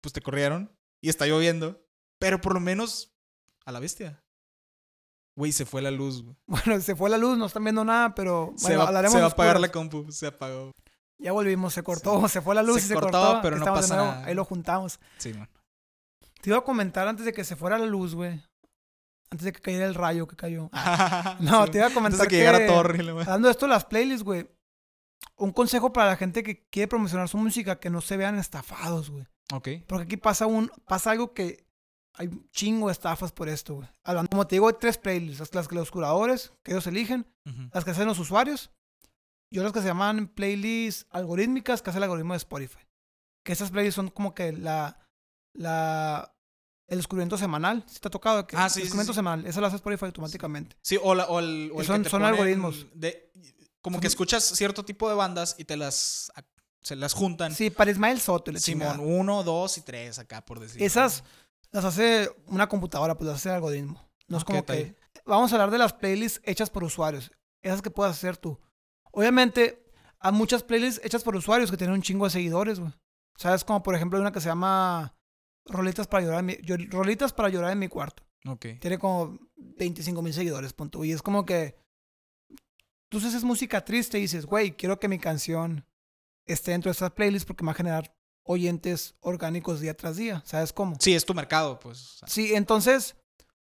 [0.02, 0.72] pues te corrieron
[1.02, 1.84] y está lloviendo,
[2.20, 3.12] pero por lo menos
[3.66, 4.24] a la bestia.
[5.36, 6.36] Güey, se fue la luz, güey.
[6.48, 9.26] Bueno, se fue la luz, no están viendo nada, pero Se bueno, va, se va
[9.26, 10.72] a apagar la compu, se apagó.
[11.20, 13.42] Ya volvimos, se cortó, se fue la luz Se y se cortó, cortó.
[13.42, 14.26] pero no pasa nada.
[14.26, 15.00] Ahí lo juntamos.
[15.18, 15.50] Sí, man.
[16.42, 18.44] Te iba a comentar antes de que se fuera la luz, güey.
[19.34, 20.70] Antes de que cayera el rayo que cayó.
[21.40, 22.70] No, Sí, te iba a Antes comentar de que llegara que- de
[23.50, 24.48] esto, las playlists, güey.
[25.38, 29.10] Un consejo para la gente que quiere promocionar su música, que no se vean estafados,
[29.10, 29.26] güey.
[29.52, 29.70] Ok.
[29.88, 31.66] Porque aquí pasa un pasa algo que
[32.16, 33.90] hay un chingo de estafas por esto, güey.
[34.04, 35.40] Hablando, como te digo, hay tres playlists.
[35.40, 37.26] Las- Las que los curadores, que ellos eligen.
[37.74, 38.72] Las que hacen los usuarios.
[39.52, 42.80] Y otras que se llaman playlists algorítmicas, que hace el algoritmo de Spotify.
[43.44, 44.98] Que esas playlists son como que la,
[45.54, 46.33] la,
[46.94, 47.84] el descubrimiento semanal.
[47.88, 48.48] Si te ha tocado.
[48.54, 49.18] Ah, sí, sí, Descubrimiento sí.
[49.18, 49.46] semanal.
[49.46, 50.76] Eso lo hace Spotify automáticamente.
[50.82, 52.88] Sí, o, la- o el, o el Son- que te son algoritmos.
[52.94, 53.32] de-
[53.82, 56.32] como Son- que escuchas cierto tipo de bandas y te las,
[56.82, 57.54] se las juntan.
[57.54, 58.52] Sí, para Ismael Soto.
[58.52, 59.00] la Simón, chingada.
[59.08, 60.82] uno, dos y tres acá, por decir.
[60.82, 61.24] Esas
[61.72, 64.10] las hace una computadora, pues las hace el algoritmo.
[64.28, 64.96] No es como que.
[65.26, 67.32] Vamos a hablar de las playlists hechas por usuarios.
[67.62, 68.60] Esas que puedas hacer tú.
[69.12, 69.86] Obviamente,
[70.20, 72.92] hay muchas playlists hechas por usuarios que tienen un chingo de seguidores, güey.
[73.38, 73.64] ¿Sabes?
[73.64, 75.16] Como por ejemplo, hay una que se llama
[75.66, 76.76] Rolitas para llorar en mi, yo-
[77.36, 78.24] para llorar en mi cuarto.
[78.80, 81.04] Tiene como 25 mil seguidores, punto.
[81.06, 81.76] Y es como que.
[83.10, 85.86] Tú haces música triste y dices, güey, quiero que mi canción
[86.48, 90.42] esté dentro de estas playlists porque me va a generar oyentes orgánicos día tras día.
[90.46, 90.98] ¿Sabes cómo?
[91.00, 92.00] Sí, es tu mercado, pues.
[92.00, 92.28] o sea.
[92.28, 93.16] Sí, entonces,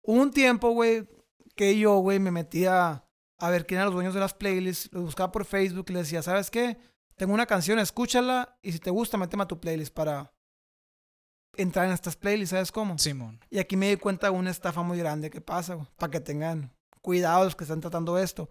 [0.03, 1.07] un tiempo, güey,
[1.55, 3.05] que yo, güey, me metía
[3.37, 6.03] a ver quién eran los dueños de las playlists, los buscaba por Facebook y les
[6.03, 6.77] decía, ¿sabes qué?
[7.15, 10.33] Tengo una canción, escúchala y si te gusta, méteme a tu playlist para
[11.61, 12.97] entrar en estas playlists, ¿sabes cómo?
[12.97, 13.39] Simón.
[13.49, 16.19] Y aquí me di cuenta de una estafa muy grande que pasa, güey, para que
[16.19, 18.49] tengan cuidado los que están tratando esto.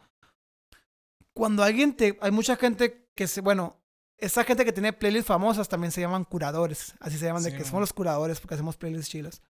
[1.35, 2.19] Cuando alguien te...
[2.21, 3.41] Hay mucha gente que se...
[3.41, 3.81] Bueno,
[4.17, 6.95] esa gente que tiene playlists famosas también se llaman curadores.
[7.01, 7.67] Así se llaman, de que man.
[7.67, 9.43] somos los curadores porque hacemos playlists chilas.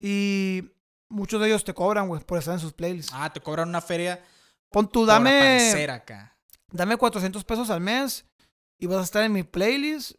[0.00, 0.70] Y
[1.08, 3.12] muchos de ellos te cobran, güey, por estar en sus playlists.
[3.14, 4.22] Ah, te cobran una feria
[4.74, 6.36] Pon tú, dame, acá.
[6.72, 8.26] dame 400 pesos al mes
[8.76, 10.16] y vas a estar en mi playlist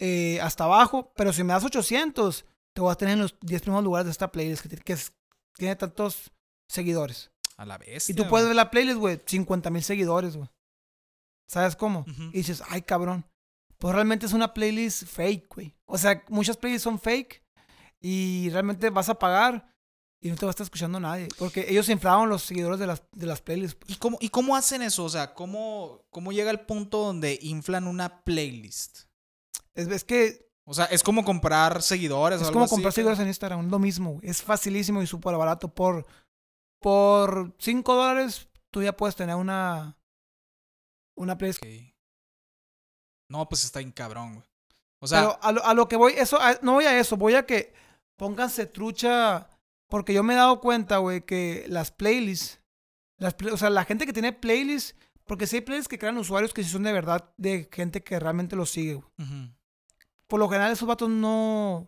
[0.00, 1.12] eh, hasta abajo.
[1.16, 2.44] Pero si me das 800,
[2.74, 4.94] te voy a tener en los 10 primeros lugares de esta playlist que, ti- que
[4.94, 5.12] es-
[5.56, 6.32] tiene tantos
[6.68, 7.30] seguidores.
[7.56, 8.08] A la vez.
[8.10, 10.48] Y tú puedes ver la playlist, güey, 50 mil seguidores, güey.
[11.48, 12.04] ¿Sabes cómo?
[12.32, 13.26] Y dices, ay, cabrón.
[13.78, 15.74] Pues realmente es una playlist fake, güey.
[15.86, 17.42] O sea, muchas playlists son fake
[18.00, 19.74] y realmente vas a pagar
[20.22, 21.28] y no te va a estar escuchando nadie.
[21.38, 23.76] Porque ellos inflaron los seguidores de las, de las playlists.
[23.80, 23.90] pues.
[23.90, 25.04] ¿Y cómo, ¿Y cómo hacen eso?
[25.04, 29.04] O sea, ¿cómo, ¿cómo llega el punto donde inflan una playlist?
[29.74, 32.92] Es, es que O sea, es como comprar seguidores o es algo como así, comprar
[32.92, 34.18] seguidores en Instagram, es lo mismo.
[34.22, 35.72] Es facilísimo y súper barato.
[35.74, 36.06] Por,
[36.80, 39.96] por 5 dólares tú ya puedes tener una,
[41.16, 41.62] una playlist.
[43.28, 44.46] No, pues está bien cabrón, güey.
[45.02, 47.16] O sea, Pero a lo, a lo que voy, eso, a- no voy a eso,
[47.16, 47.72] voy a que
[48.16, 49.48] pónganse trucha.
[49.88, 52.60] Porque yo me he dado cuenta, güey, que las playlists,
[53.18, 54.94] las o sea, la gente que tiene playlists,
[55.24, 58.20] porque si hay playlists que crean usuarios que sí son de verdad de gente que
[58.20, 59.08] realmente los sigue, güey.
[59.18, 59.52] ujú.
[60.30, 61.86] Por lo general, esos vatos no.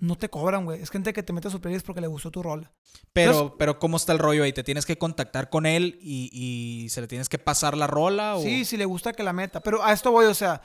[0.00, 0.80] No te cobran, güey.
[0.80, 2.72] Es gente que te mete a su playlist porque le gustó tu rola.
[3.12, 4.52] pero, pero ¿cómo está el rollo ahí?
[4.52, 8.36] ¿Te tienes que contactar con él y, y se le tienes que pasar la rola?
[8.36, 8.42] O...
[8.42, 9.60] Sí, si le gusta que la meta.
[9.60, 10.62] Pero a esto voy, o sea,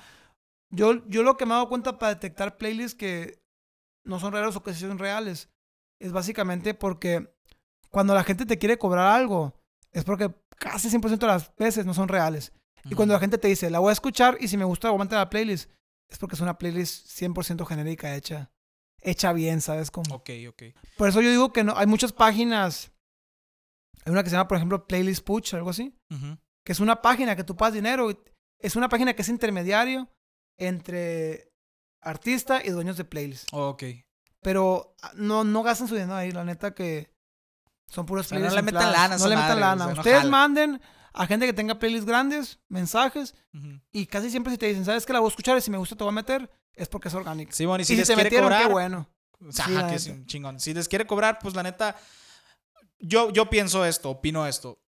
[0.72, 3.42] yo, yo lo que me he dado cuenta para detectar playlists que
[4.04, 5.50] no son reales o que sí son reales
[6.00, 7.36] es básicamente porque
[7.90, 9.54] cuando la gente te quiere cobrar algo
[9.92, 12.52] es porque casi 100% de las veces no son reales.
[12.86, 15.00] Y cuando la gente te dice, la voy a escuchar y si me gusta, voy
[15.00, 15.70] a meter a la playlist,
[16.10, 18.52] es porque es una playlist 100% genérica hecha.
[19.02, 20.16] Hecha bien, ¿sabes cómo?
[20.16, 20.64] Ok, ok.
[20.98, 22.92] Por eso yo digo que no, hay muchas páginas.
[24.06, 26.38] Hay una que se llama, por ejemplo, Playlist Push, algo así Ujú.
[26.66, 28.10] que es una página que tú pagas dinero.
[28.60, 30.10] Es una página que es intermediario
[30.58, 31.52] entre
[32.02, 33.48] artista y dueños de playlist.
[33.52, 33.84] Ok.
[34.42, 37.12] Pero ah, no, no gastan su dinero ahí, la neta que
[37.90, 38.66] son puros O sea, no playlists.
[38.66, 39.88] le metan lana No le metan lana.
[39.88, 40.30] Ustedes jala.
[40.30, 40.82] manden
[41.14, 43.80] a gente que tenga playlists grandes, mensajes, Ujú.
[43.92, 45.58] y casi siempre si te dicen, ¿sabes que la voy a escuchar?
[45.58, 47.52] Y si me gusta te voy a meter, es porque es orgánico.
[47.54, 49.10] Sí, bueno, y y si, si, les te quiere metieron, cobrar, qué bueno.
[49.52, 50.60] Sí, ajá, que es chingón.
[50.60, 51.96] Si les quiere cobrar, pues la neta,
[53.00, 54.82] yo, yo pienso esto, opino esto.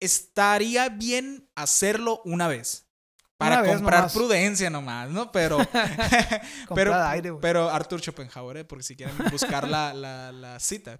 [0.00, 2.88] Estaría bien hacerlo una vez.
[3.36, 4.12] Para Una comprar nomás.
[4.12, 5.32] prudencia nomás, ¿no?
[5.32, 5.58] Pero,
[6.74, 8.64] pero, aire, pero Arthur Schopenhauer, ¿eh?
[8.64, 10.98] porque si quieren buscar la, la, la cita.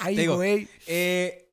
[0.00, 0.68] Ay, te güey.
[0.86, 1.47] Eh,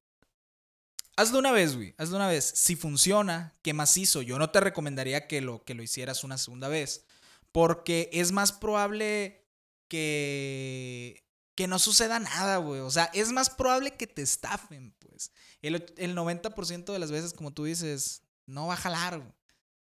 [1.15, 1.95] hazlo una vez, güey.
[1.97, 2.51] Hazlo una vez.
[2.55, 4.21] Si funciona, ¿qué más hizo?
[4.21, 7.05] Yo no te recomendaría que lo, que lo hicieras una segunda vez.
[7.51, 9.45] Porque es más probable
[9.87, 11.23] que,
[11.55, 12.81] que no suceda nada, güey.
[12.81, 15.31] O sea, es más probable que te estafen, pues.
[15.61, 19.33] El, el 90% de las veces, como tú dices, no va a jalar, güey.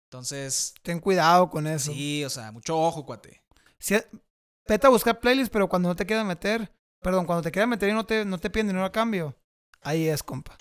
[0.06, 1.92] Entonces, Ten cuidado con eso.
[1.92, 3.44] sí, o sea, mucho ojo, cuate.
[3.78, 3.96] Si,
[4.66, 6.72] vete a buscar playlists, pero cuando no te quieran meter,
[7.02, 9.36] perdón, cuando te quieran meter y no te, no te piden dinero a cambio,
[9.82, 10.58] ahí es, compa.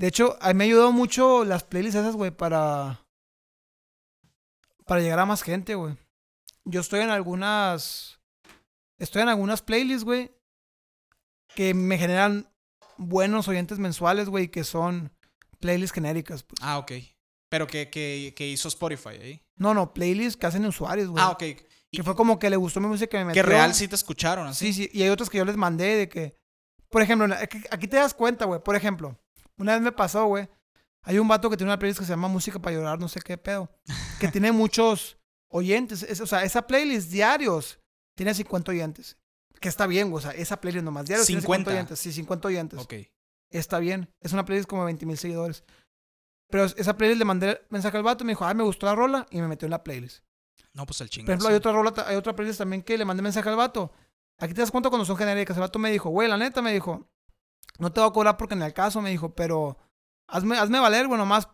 [0.00, 3.04] De hecho, a mí me ayudó mucho las playlists esas, güey, para.
[4.86, 5.94] Para llegar a más gente, güey.
[6.64, 8.18] Yo estoy en algunas.
[8.98, 10.34] Estoy en algunas playlists, güey.
[11.54, 12.50] Que me generan
[12.96, 15.12] buenos oyentes mensuales, güey, que son
[15.58, 16.44] playlists genéricas.
[16.44, 16.58] Pues.
[16.62, 16.92] Ah, ok.
[17.50, 19.42] Pero que, que, que hizo Spotify ahí.
[19.56, 21.22] No, no, playlists que hacen usuarios, güey.
[21.22, 21.42] Ah, ok.
[21.90, 23.42] Y Que fue como que le gustó mi música que me metió.
[23.42, 24.72] que real sí te escucharon, así.
[24.72, 26.36] Sí, sí, y hay otros que yo les mandé de que,
[26.88, 27.34] por ejemplo,
[27.70, 29.19] aquí te das cuenta, güey, por ejemplo,
[29.60, 30.48] una vez me pasó, güey,
[31.02, 33.20] hay un vato que tiene una playlist que se llama Música para llorar, no sé
[33.20, 33.70] qué pedo,
[34.18, 37.78] que tiene muchos oyentes, es- o sea, esa playlist diarios
[38.16, 39.16] tiene 50 oyentes.
[39.60, 41.04] Que está bien, o sea, esa playlist nomás.
[41.04, 41.70] Diario tiene 50.
[41.70, 41.98] oyentes.
[41.98, 42.78] Sí, 50 oyentes.
[42.80, 42.94] Ok.
[43.50, 44.08] Está bien.
[44.20, 45.64] Es una playlist como 20 mil seguidores.
[46.50, 49.26] Pero esa playlist le mandé mensaje al vato, me dijo, ah, me gustó la rola
[49.30, 50.24] y me metió en la playlist.
[50.72, 51.26] No, pues el chingo.
[51.26, 53.92] Por ejemplo, hay otra rola, hay otra playlist también que le mandé mensaje al vato.
[54.38, 55.56] Aquí te das cuenta cuando son genéricas.
[55.56, 57.06] El vato me dijo, güey, la neta, me dijo,
[57.80, 59.76] no te voy a cobrar porque en el caso, me dijo, pero
[60.28, 61.48] hazme, hazme valer, bueno, más,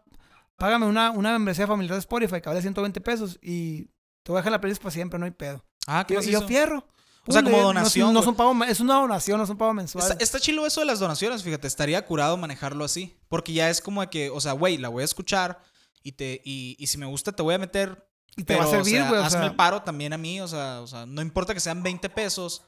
[0.56, 3.84] págame una, una membresía familiar de Spotify que vale 120 pesos y
[4.22, 5.64] te voy a dejar la playlist para siempre, no hay pedo.
[5.86, 6.86] Ah, Y ¿qué es y yo fierro.
[7.28, 8.30] O sea, como no donación, No, es güey.
[8.30, 10.04] un pago, es una donación, no es un pago mensual.
[10.12, 13.18] Está, está chilo eso de las donaciones, fíjate, estaría curado manejarlo así.
[13.28, 15.60] Porque ya es como de que, o sea, güey, la voy a escuchar
[16.04, 18.08] y, te, y, y si me gusta te voy a meter.
[18.36, 19.20] y te pero, va a servir, o sea, güey.
[19.20, 21.58] o hazme sea, el paro también a mí, o sea, o sea, no importa que
[21.58, 22.62] sean 20 pesos,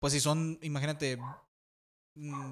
[0.00, 1.18] pues si son, imagínate,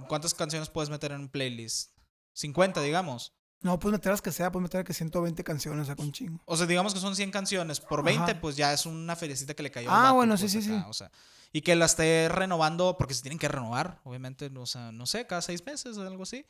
[0.08, 1.92] ¿cuántas canciones puedes meter en un playlist?
[2.34, 3.32] 50, digamos.
[3.60, 6.40] No, pues meter las que sea, pues meter que 120 canciones, saca un chingo.
[6.46, 7.78] O sea, digamos que son 100 canciones.
[7.80, 8.40] Por 20, Ajá.
[8.40, 9.88] pues ya es una feriecita que le cayó.
[9.90, 10.90] Ah, bueno, pues, sí, sí, acá, sí.
[10.90, 11.10] O sea,
[11.52, 15.26] y que la esté renovando, porque se tienen que renovar, obviamente, o sea, no sé,
[15.28, 16.44] cada seis meses o algo así.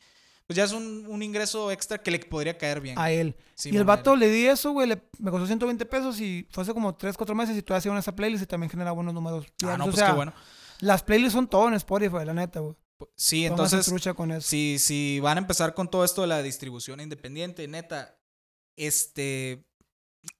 [0.46, 2.98] Pues ya es un, un ingreso extra que le podría caer bien.
[2.98, 3.36] A él.
[3.54, 6.62] Sí, y el vato le di eso, güey, le- me costó 120 pesos y fue
[6.62, 9.46] hace como 3, 4 meses y todavía hacía esa playlist y también genera buenos números.
[9.64, 10.32] Ah, no, o pues sea, qué bueno.
[10.80, 12.74] las playlists son todo en Spotify, la neta, güey.
[13.16, 14.46] Sí, entonces, trucha con eso.
[14.48, 18.18] si, si van a empezar con todo esto de la distribución independiente, neta,
[18.76, 19.66] este,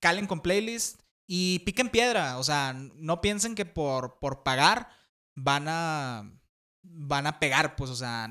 [0.01, 2.39] calen con playlist y piquen piedra.
[2.39, 4.89] O sea, no piensen que por, por pagar
[5.35, 6.31] van a,
[6.83, 8.29] van a pegar, pues, o sea,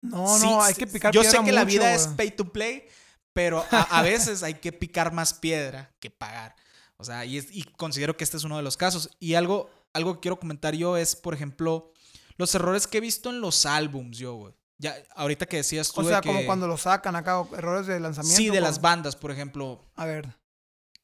[0.00, 2.52] No, Sí, no, hay que picar Yo piedra sé que la vida es pay to
[2.52, 2.84] play,
[3.32, 6.54] pero a, a veces hay que picar más piedra que pagar.
[6.96, 9.10] O sea, y, es- y considero que este es uno de los casos.
[9.18, 11.92] Y algo, algo que quiero comentar yo es, por ejemplo,
[12.36, 14.54] los errores que he visto en los álbums, yo, güey.
[14.78, 17.86] Ya, ahorita que decías tú O de sea, que- como cuando lo sacan acá, errores
[17.86, 18.36] de lanzamiento.
[18.36, 19.84] Sí, de las bandas, por ejemplo.
[19.94, 20.36] A ver.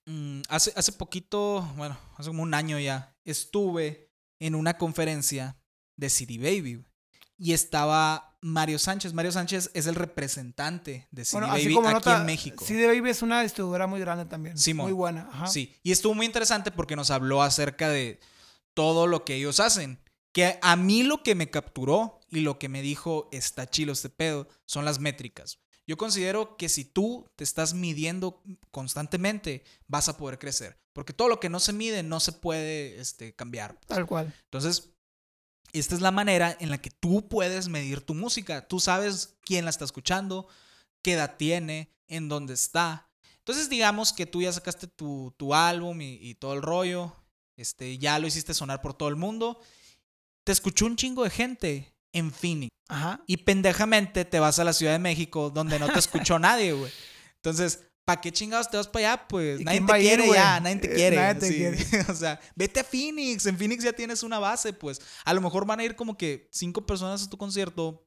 [0.07, 4.11] Mm, hace, hace poquito, bueno, hace como un año ya, estuve
[4.41, 5.57] en una conferencia
[5.97, 6.85] de CD Baby.
[7.39, 9.15] Y estaba Mario Sánchez.
[9.15, 12.65] Mario Sánchez es el representante de CD Bueno, Baby aquí nota, en México.
[12.67, 14.59] CD Baby es una distribuidora muy grande también.
[14.59, 14.87] Simón.
[14.87, 15.29] Muy buena.
[15.33, 15.47] Ajá.
[15.47, 18.21] Sí, y estuvo muy interesante porque nos habló acerca de
[18.75, 20.01] todo lo que ellos hacen.
[20.33, 24.11] Que a mí lo que me capturó y lo que me dijo está chilo este
[24.11, 25.59] pedo son las métricas.
[25.87, 30.79] Yo considero que si tú te estás midiendo constantemente, vas a poder crecer.
[30.93, 33.77] Porque todo lo que no se mide no se puede este, cambiar.
[33.87, 34.33] Tal cual.
[34.45, 34.91] Entonces,
[35.73, 38.69] esta es la manera en la que tú puedes medir tu música.
[38.69, 40.47] Tú sabes quién la está escuchando,
[41.03, 43.09] qué edad tiene, en dónde está.
[43.39, 47.17] Entonces, digamos que tú ya sacaste tu, tu álbum y, y todo el rollo,
[47.57, 49.61] este, ya lo hiciste sonar por todo el mundo.
[50.45, 52.71] Te escuchó un chingo de gente en Phoenix.
[52.89, 53.23] Ajá.
[53.27, 56.91] Y pendejamente te vas a la Ciudad de México donde no te escuchó nadie, güey.
[57.37, 59.29] Entonces, ¿para qué chingados te vas para allá?
[59.29, 60.39] Pues ¿Y nadie te ir, quiere güey?
[60.39, 61.17] ya, nadie te Eh, quiere.
[61.17, 61.55] nadie te sí.
[61.55, 61.79] quiere.
[62.09, 63.47] o sea, vete a Phoenix.
[63.47, 65.01] En Phoenix ya tienes una base, pues.
[65.25, 68.05] A lo mejor van a ir como que cinco personas a tu concierto.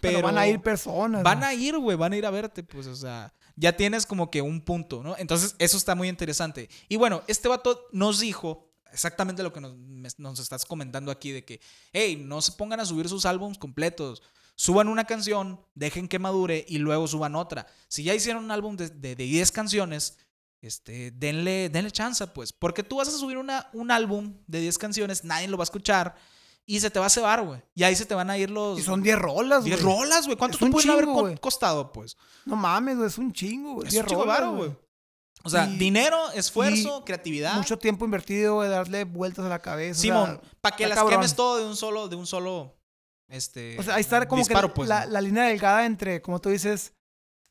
[0.00, 1.22] Pero, Pero, van a ir personas.
[1.22, 4.32] Van a ir, güey, van a ir a verte, pues, o sea, ya tienes como
[4.32, 5.16] que un punto, ¿no?
[5.16, 6.68] Entonces, eso está muy interesante.
[6.88, 9.74] Y bueno, este vato nos dijo exactamente lo que nos,
[10.18, 11.60] nos estás comentando aquí, de que,
[11.92, 14.22] hey, no se pongan a subir sus álbumes completos.
[14.54, 17.66] Suban una canción, dejen que madure y luego suban otra.
[17.88, 20.18] Si ya hicieron un álbum de, de, de 10 canciones,
[20.60, 22.52] este, denle, denle chance, pues.
[22.52, 25.64] Porque tú vas a subir una, un álbum de 10 canciones, nadie lo va a
[25.64, 26.14] escuchar
[26.64, 27.60] y se te va a cebar, güey.
[27.74, 28.78] Y ahí se te van a ir los...
[28.78, 29.72] Y son 10 rolas, güey.
[29.72, 30.36] 10 rolas, güey.
[30.36, 31.38] ¿Cuánto te pueden haber chingo, co- güey.
[31.38, 32.16] costado, pues?
[32.44, 33.08] No mames, güey.
[33.08, 33.86] Es un chingo, güey.
[33.88, 34.76] Es 10 un chingo de rolas, güey.
[35.44, 37.54] O sea, Y- dinero, esfuerzo, creatividad.
[37.54, 39.98] Mucho tiempo invertido de darle vueltas a la cabeza.
[39.98, 41.18] o sea, Simón, para que las cabrón.
[41.20, 42.76] quemes todo de un solo, de un solo,
[43.28, 44.88] este, O sea, ahí está como disparo, que pues.
[44.88, 45.12] la, ¿no?
[45.12, 46.92] la línea delgada entre, como tú dices,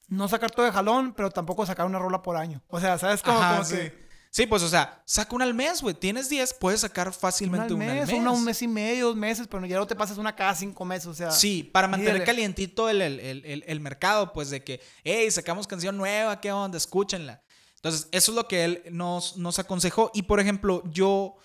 [0.07, 2.61] no sacar todo de jalón, pero tampoco sacar una rola por año.
[2.67, 3.21] O sea, ¿sabes?
[3.23, 3.75] Ajá, como sí.
[3.75, 4.01] que
[4.33, 5.93] Sí, pues, o sea, saca una al mes, güey.
[5.93, 8.15] Tienes 10, puedes sacar una fácilmente una mes, al mes.
[8.15, 10.85] una un mes y medio, dos meses, pero ya no te pasas una cada cinco
[10.85, 11.07] meses.
[11.07, 14.79] O sea, Sí, para mantener calientito el, el- el- el- el mercado, pues de que,
[15.03, 16.77] hey, sacamos canción nueva, ¿qué onda?
[16.77, 17.41] Escúchenla.
[17.83, 20.11] Entonces, eso es lo que él nos, nos aconsejó.
[20.13, 21.35] Y por ejemplo, yo,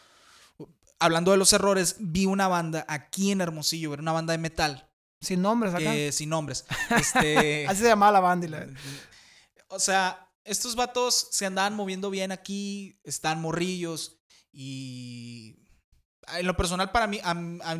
[0.98, 4.86] hablando de los errores, vi una banda aquí en Hermosillo, era una banda de metal,
[5.20, 5.92] sin nombres acá.
[5.92, 6.66] que, sin nombres.
[6.90, 8.46] Este, Así se llamaba la banda.
[8.46, 8.66] y la-
[9.68, 14.18] o sea, estos vatos se andaban moviendo bien aquí, están morrillos
[14.52, 15.56] y
[16.38, 17.20] en lo personal para mí,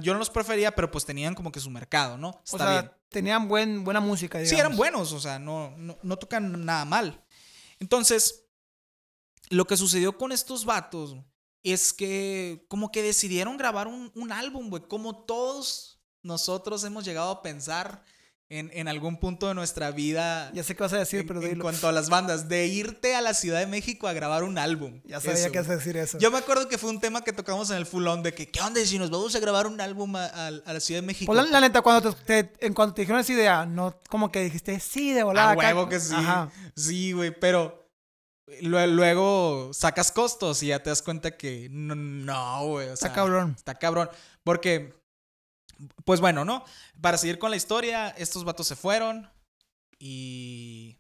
[0.01, 2.43] yo no los prefería, pero pues tenían como que su mercado, ¿no?
[2.53, 2.93] O sea, bien.
[3.09, 4.51] tenían buen, buena música, digamos.
[4.51, 7.23] Sí, eran buenos, o sea, no, no, no tocan nada mal.
[7.79, 8.46] Entonces,
[9.51, 11.17] lo que sucedió con estos vatos
[11.63, 17.31] es que como que decidieron grabar un, un álbum, güey, como todos nosotros hemos llegado
[17.31, 18.03] a pensar
[18.49, 20.53] en, en algún punto de nuestra vida.
[20.55, 21.63] Ya sé qué vas a decir, en, pero en dilo.
[21.63, 25.01] cuanto a las bandas, de irte a la Ciudad de México a grabar un álbum.
[25.05, 26.19] Ya sabía Eso, que ibas a decir eso.
[26.19, 28.49] Yo me acuerdo que fue un tema que tocamos en el Full On de que,
[28.49, 31.07] ¿qué onda si nos vamos a grabar un álbum a, a- a la Ciudad de
[31.09, 31.33] México?
[31.33, 34.31] Pues la, la neta, cuando te, te- en cuanto te dijeron esa idea, no como
[34.31, 35.49] que dijiste, sí, de volada.
[35.51, 35.67] a acá".
[35.75, 36.15] huevo que sí.
[36.15, 36.49] Ajá.
[36.77, 37.86] Sí, güey, pero
[38.63, 42.89] luego sacas costos y ya te das cuenta que no, no, güey.
[42.89, 43.55] o Está sea, cabrón.
[43.57, 44.09] Está cabrón.
[44.45, 44.95] Porque,
[46.05, 46.65] pues bueno, ¿no?
[47.01, 49.29] Para seguir con la historia, estos vatos se fueron
[49.99, 50.97] y,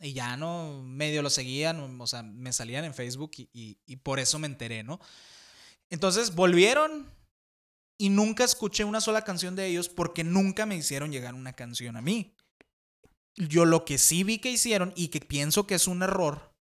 [0.00, 0.82] y ya, ¿no?
[0.82, 4.46] Medio lo seguían, o sea, me salían en Facebook y, y- y por eso me
[4.46, 5.00] enteré, ¿no?
[5.90, 7.08] Entonces volvieron
[7.98, 11.96] y nunca escuché una sola canción de ellos porque nunca me hicieron llegar una canción
[11.96, 12.34] a mí.
[13.36, 16.55] Yo lo que sí vi que hicieron y que pienso que es un error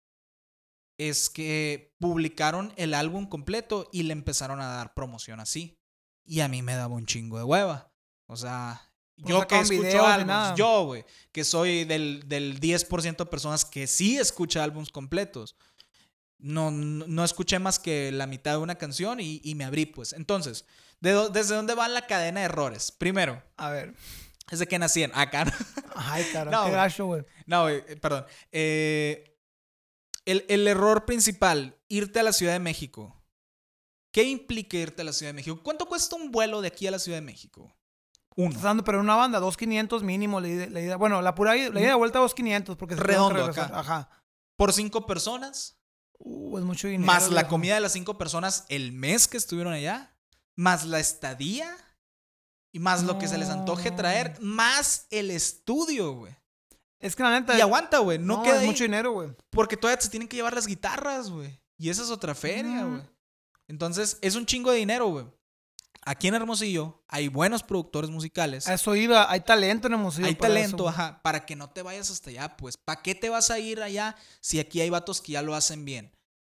[0.98, 5.76] es que publicaron el álbum completo y le empezaron a dar promoción así.
[6.24, 7.92] Y a mí me daba un chingo de hueva.
[8.26, 8.80] O sea,
[9.16, 10.54] No yo que escucho nada.
[10.54, 15.56] yo, güey, que soy del, del 10% de personas que sí escucha álbums completos.
[16.38, 19.86] No, no, no escuché más que la mitad de una canción y, y me abrí,
[19.86, 20.12] pues.
[20.12, 20.64] Entonces,
[21.00, 22.90] ¿de dó- ¿desde dónde va la cadena de errores?
[22.92, 23.94] Primero, A ver.
[24.50, 25.44] desde que nací en acá.
[25.46, 25.52] ¿no?
[25.94, 27.24] Ay, cara, No, qué güey.
[27.46, 28.26] No, güey, eh, perdón.
[28.52, 29.33] Eh,
[30.26, 33.22] el, el error principal, irte a la Ciudad de México.
[34.12, 35.60] ¿Qué implica irte a la Ciudad de México?
[35.62, 37.76] ¿Cuánto cuesta un vuelo de aquí a la Ciudad de México?
[38.36, 38.58] Uno.
[38.60, 40.40] Dando, pero en una banda, 2.500 mínimo.
[40.40, 43.00] La ida, la ida- bueno, la pura ida, la ida de vuelta 2.500 porque se
[43.00, 43.70] Redondo acá.
[43.74, 44.08] Ajá.
[44.56, 45.78] Por cinco personas,
[46.18, 47.06] Uh, es mucho dinero.
[47.12, 47.48] más la viejo.
[47.50, 50.16] comida de las cinco personas el mes que estuvieron allá,
[50.56, 51.76] más la estadía,
[52.72, 56.34] y más lo que se les antoje traer, más el estudio, güey.
[57.00, 57.56] Es que la neta.
[57.56, 58.66] Y aguanta, güey, no, no, queda es ahí.
[58.66, 59.30] mucho dinero, güey.
[59.50, 61.60] Porque todavía se tienen que llevar las guitarras, güey.
[61.76, 62.90] Y esa es otra feria, Mm.
[62.90, 63.02] güey.
[63.68, 65.26] Entonces, es un chingo de dinero, güey.
[66.06, 68.68] Aquí en Hermosillo hay buenos productores musicales.
[68.68, 69.30] A eso iba.
[69.30, 70.26] Hay talento en Hermosillo.
[70.26, 71.20] hay eso, talento, ajá.
[71.22, 72.76] Para que no te vayas hasta allá, pues.
[72.76, 75.84] ¿Para qué te vas a ir allá si aquí hay vatos que ya lo hacen
[75.86, 76.14] bien?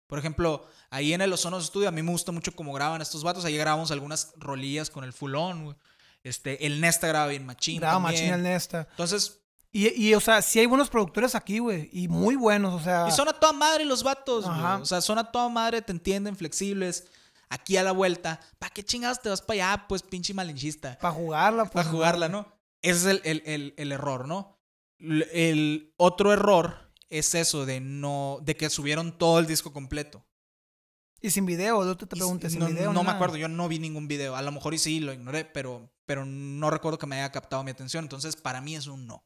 [0.08, 3.22] Por ejemplo, ahí en el Ozono Studio, a mí me gusta mucho cómo graban estos
[3.22, 3.44] vatos.
[3.44, 5.76] Ahí grabamos algunas rolillas con el fulón, güey.
[6.24, 7.78] Este, el Nesta graba bien machín.
[7.80, 8.88] Graba machín el Nesta.
[8.90, 9.40] Entonces,
[9.76, 11.90] Y, y, o sea, sí hay buenos productores aquí, güey.
[11.92, 13.06] Y muy buenos, o sea.
[13.08, 14.58] Y son a toda madre los vatos, güey.
[14.80, 17.08] O sea, son a toda madre, te entienden, flexibles.
[17.48, 18.40] Aquí a la vuelta.
[18.58, 19.86] ¿Para qué chingados te vas para allá?
[19.88, 20.98] Pues pinche malinchista.
[20.98, 21.72] Para jugarla, pues.
[21.74, 22.46] Para jugarla, ¿no?
[22.82, 24.56] Ese es el, el- el- el error, ¿no?
[24.98, 28.38] El otro error es eso de no.
[28.42, 30.24] de que subieron todo el disco completo.
[31.20, 32.92] Y sin video, yo te, te pregunté, sin no, video.
[32.92, 34.36] no me acuerdo, yo no vi ningún video.
[34.36, 37.62] A lo mejor y sí, lo ignoré, pero, pero no recuerdo que me haya captado
[37.64, 38.04] mi atención.
[38.04, 39.24] Entonces, para mí es un no.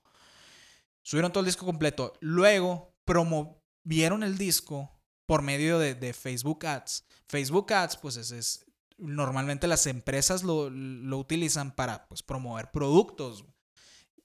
[1.03, 2.13] Subieron todo el disco completo.
[2.21, 4.91] Luego promovieron el disco
[5.27, 7.05] por medio de, de Facebook Ads.
[7.29, 8.65] Facebook Ads, pues es, es-
[8.99, 13.45] normalmente las empresas lo, lo utilizan para pues, promover productos.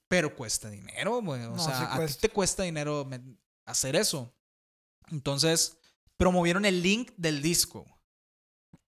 [0.08, 1.42] Pero cuesta dinero, güey.
[1.44, 3.08] O No, sea, sí a ti te cuesta dinero
[3.64, 4.32] hacer eso.
[5.10, 5.78] Entonces,
[6.16, 7.86] promovieron el link del disco.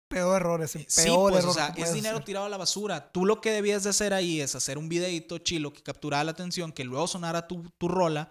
[0.08, 0.80] Peor error ese.
[0.80, 2.26] Peor Sí, pues, error o sea, es dinero hacer.
[2.26, 3.12] tirado a la basura.
[3.12, 6.32] Tú lo que debías de hacer ahí es hacer un videito chilo que capturara la
[6.32, 8.30] atención, que luego sonara tu, tu rola.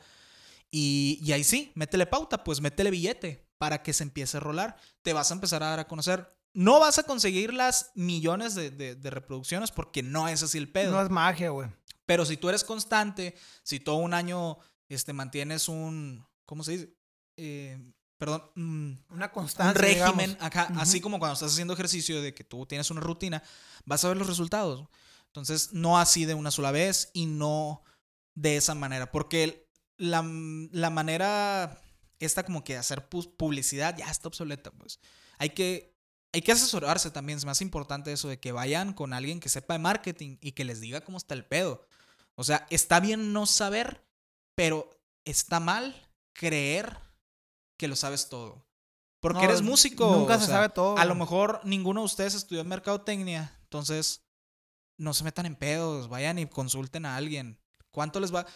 [0.71, 4.77] Y, y ahí sí, métele pauta, pues métele billete para que se empiece a rolar.
[5.03, 6.35] Te vas a empezar a dar a conocer.
[6.53, 10.71] No vas a conseguir las millones de, de- de reproducciones porque no es así el
[10.73, 10.93] pedo.
[10.93, 11.69] No es magia, güey.
[12.07, 14.59] Pero si tú eres constante, si todo un año
[14.89, 16.27] este, mantienes un.
[16.47, 16.97] ¿Cómo se dice?
[17.37, 18.43] Eh, perdón.
[18.55, 19.81] mm, Una un constancia.
[19.81, 20.71] régimen, digamos.
[20.71, 20.81] Ujú.
[20.81, 23.43] así como cuando estás haciendo ejercicio de que tú tienes una rutina,
[23.85, 24.87] vas a ver los resultados.
[25.27, 27.83] Entonces, no así de una sola vez y no
[28.35, 30.23] de esa manera, porque la,
[30.73, 31.81] la manera
[32.19, 34.99] esta como que hacer pu- publicidad ya está obsoleta, pues.
[35.39, 35.95] Hay que
[36.33, 39.73] hay que asesorarse también, es más importante eso de que vayan con alguien que sepa
[39.75, 41.87] de marketing y que les diga cómo está el pedo.
[42.35, 44.05] O sea, está bien no saber,
[44.55, 44.91] pero
[45.25, 45.95] está mal
[46.35, 46.99] creer
[47.77, 48.67] que lo sabes todo.
[49.21, 50.11] Porque No, eres músico.
[50.11, 50.99] Nunca o se sea, sabe todo.
[50.99, 54.23] A lo mejor ninguno de ustedes estudió mercadotecnia, entonces
[54.99, 57.59] no se metan en pedos, vayan y consulten a alguien.
[57.91, 58.47] ¿Cuánto les va,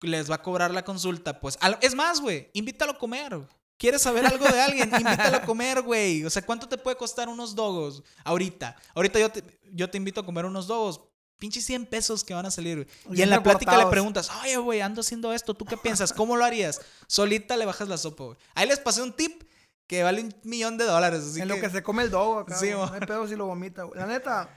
[0.00, 1.40] les va a cobrar la consulta?
[1.40, 3.46] Pues, es más, güey, invítalo a comer.
[3.78, 4.90] ¿Quieres saber algo de alguien?
[5.00, 6.24] Invítalo a comer, güey.
[6.24, 8.74] O sea, ¿cuánto te puede costar unos dogos ahorita?
[8.94, 11.02] Ahorita yo te, yo te invito a comer unos dogos.
[11.38, 13.18] Pinche 100 pesos que van a salir, güey.
[13.18, 16.12] Y en la plática le preguntas, oye, güey, ando haciendo esto, ¿tú qué piensas?
[16.12, 16.80] ¿Cómo lo harías?
[17.06, 18.36] Solita le bajas la sopa, güey.
[18.54, 19.42] Ahí les pasé un tip
[19.86, 21.20] que vale un millón de dólares.
[21.20, 22.56] Así en que, lo que se come el dogo acá.
[22.56, 24.00] Sí, no hay pedo si lo vomita, güey.
[24.00, 24.48] La neta,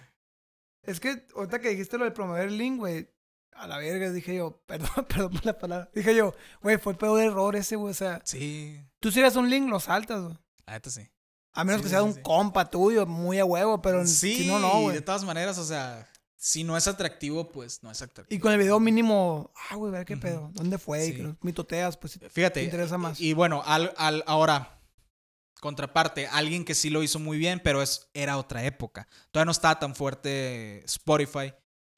[0.84, 3.10] es que ahorita que dijiste lo de promover el link, güey,
[3.52, 5.90] a la verga dije yo, perdón, perdón por la palabra.
[5.94, 7.92] Dije yo, güey, fue el peor error ese, güey.
[7.92, 10.38] O sea, Sí, tú si eres un link, lo saltas, güey.
[10.66, 11.10] la neta sí.
[11.52, 12.22] A menos Sí, que sea sí, un sí.
[12.22, 15.02] compa tuyo, muy a huevo, pero Sí, si no, no, de güey.
[15.02, 16.08] todas maneras, o sea,
[16.42, 18.36] si no es atractivo, pues no es atractivo.
[18.38, 20.50] Y con el video mínimo, ah, güey, a ver qué pedo.
[20.54, 21.06] ¿Dónde fue?
[21.06, 21.36] Sí.
[21.42, 22.62] mitoteas, pues Fíjate.
[22.62, 23.20] te interesa más.
[23.20, 24.82] Y, y bueno, al, al- ahora,
[25.60, 29.08] contraparte, alguien que sí lo hizo muy bien, pero es, era otra época.
[29.32, 31.54] Todavía no estaba tan fuerte Spotify.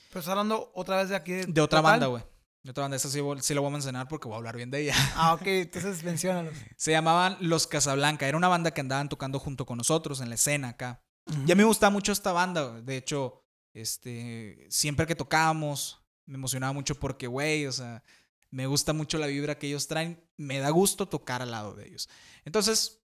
[0.10, 1.34] Pero estás hablando otra vez de aquí.
[1.34, 1.84] De otra total.
[1.84, 2.24] banda, güey.
[2.64, 4.70] De otra banda, esa sí, sí lo voy a mencionar porque voy a hablar bien
[4.72, 4.96] de ella.
[5.16, 6.54] Ah, ok, entonces menciónalos.
[6.78, 8.28] Se llamaban Los Casablanca.
[8.28, 11.04] Era una banda que andaban tocando junto con nosotros en la escena acá.
[11.46, 12.82] Y a mí me gustaba mucho esta banda.
[12.82, 13.41] De hecho,
[13.74, 18.04] este, siempre que tocábamos, me emocionaba mucho porque, güey, o sea,
[18.50, 20.22] me gusta mucho la vibra que ellos traen.
[20.38, 22.10] Me da gusto tocar al lado de ellos.
[22.46, 22.98] Entonces,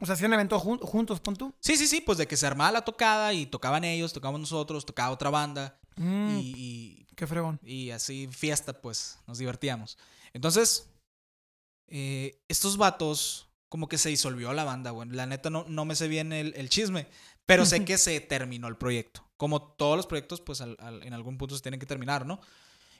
[0.00, 1.54] O sea, hacían eventos jun- juntos, pon tú.
[1.60, 4.84] sí, sí, sí, pues de que se armaba la tocada y tocaban ellos, tocábamos nosotros,
[4.84, 7.60] tocaba otra banda Mm, y, y- Qué fregón.
[7.62, 9.96] y así fiesta, pues nos divertíamos.
[10.32, 10.88] Entonces,
[11.86, 15.08] eh, estos vatos, como que se disolvió la banda, güey.
[15.10, 17.06] La neta no, no me sé bien el, el chisme,
[17.46, 19.24] pero sé que se terminó el proyecto.
[19.36, 22.40] Como todos los proyectos, pues al- al- en algún punto se tienen que terminar, ¿no?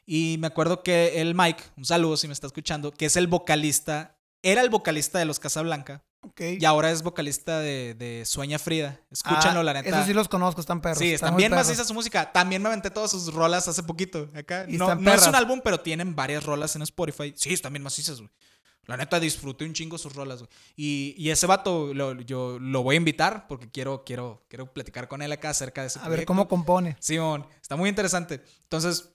[0.07, 3.27] Y me acuerdo que el Mike, un saludo si me está escuchando, que es el
[3.27, 6.41] vocalista, era el vocalista de los Casablanca Ok.
[6.61, 9.01] y ahora es vocalista de, de Sueña Frida.
[9.11, 9.89] Escúchanlo, Ah, la neta.
[9.89, 10.99] Esos sí los conozco, están perros.
[10.99, 12.33] Sí, están bien maciza su música.
[12.33, 14.29] También me aventé todas sus rolas hace poquito.
[14.35, 14.67] Acá.
[14.69, 17.33] Y No, no es un álbum, pero tienen varias rolas en Spotify.
[17.37, 18.31] Sí, están bien macizas, güey.
[18.87, 20.51] La neta disfruté un chingo sus rolas, güey.
[20.77, 25.09] Y, y ese vato lo, yo lo voy a invitar porque quiero, quiero, quiero platicar
[25.09, 26.97] con él acá acerca de ese A ver cómo compone.
[27.01, 28.43] Simón, está muy interesante.
[28.63, 29.11] Entonces,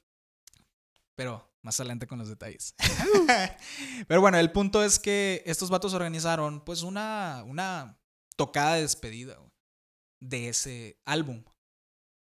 [1.16, 2.76] pero más adelante con los detalles.
[4.08, 8.00] pero bueno, el punto es que estos vatos organizaron pues una, una
[8.36, 9.52] tocada de despedida güey,
[10.20, 11.44] de ese álbum.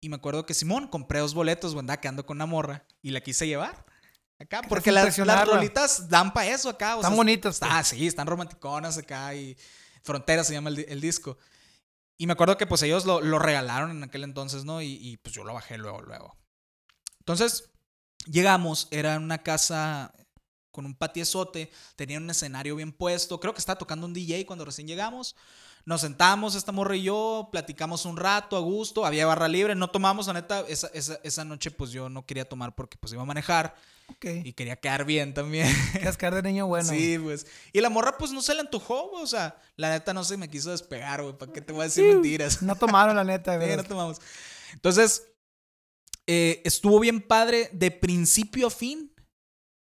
[0.02, 3.12] Y me acuerdo que Simón compré dos boletos, güey, andaba quedando con una morra y
[3.12, 3.86] la quise llevar.
[4.38, 6.96] Acá, porque las, las rolitas dan para eso acá.
[6.96, 7.54] o Están sea, bonitos.
[7.56, 9.58] Está, sí, están romanticonas acá y
[10.04, 11.38] Frontera se llama el, el disco.
[12.18, 14.82] Y me acuerdo que pues ellos lo, lo regalaron en aquel entonces, ¿no?
[14.82, 16.38] Y, y, pues yo lo bajé luego, luego.
[17.20, 17.72] Entonces,
[18.26, 20.14] llegamos, era una casa
[20.72, 24.66] con un patiezote, tenía un escenario bien puesto, creo que estaba tocando un DJ cuando
[24.66, 25.36] recién llegamos.
[25.86, 29.90] Nos sentamos, esta morra y yo, platicamos un rato a gusto, había barra libre, no
[29.90, 33.22] tomamos, la neta, esa, esa, esa noche pues yo no quería tomar porque pues iba
[33.22, 33.76] a manejar
[34.22, 35.68] Y quería quedar bien también.
[36.04, 36.90] Cascar de niño bueno.
[36.90, 37.46] Sí, pues.
[37.74, 39.24] Y la morra, pues no se le antojó, güey.
[39.24, 41.38] O sea, la neta no se me quiso despegar, güey.
[41.38, 42.62] ¿Para qué te voy a decir mentiras?
[42.62, 43.78] No tomaron, la neta, Sí, güey.
[43.78, 44.22] no tomamos.
[44.74, 45.28] Entonces,
[46.28, 49.12] eh, estuvo bien padre de principio a fin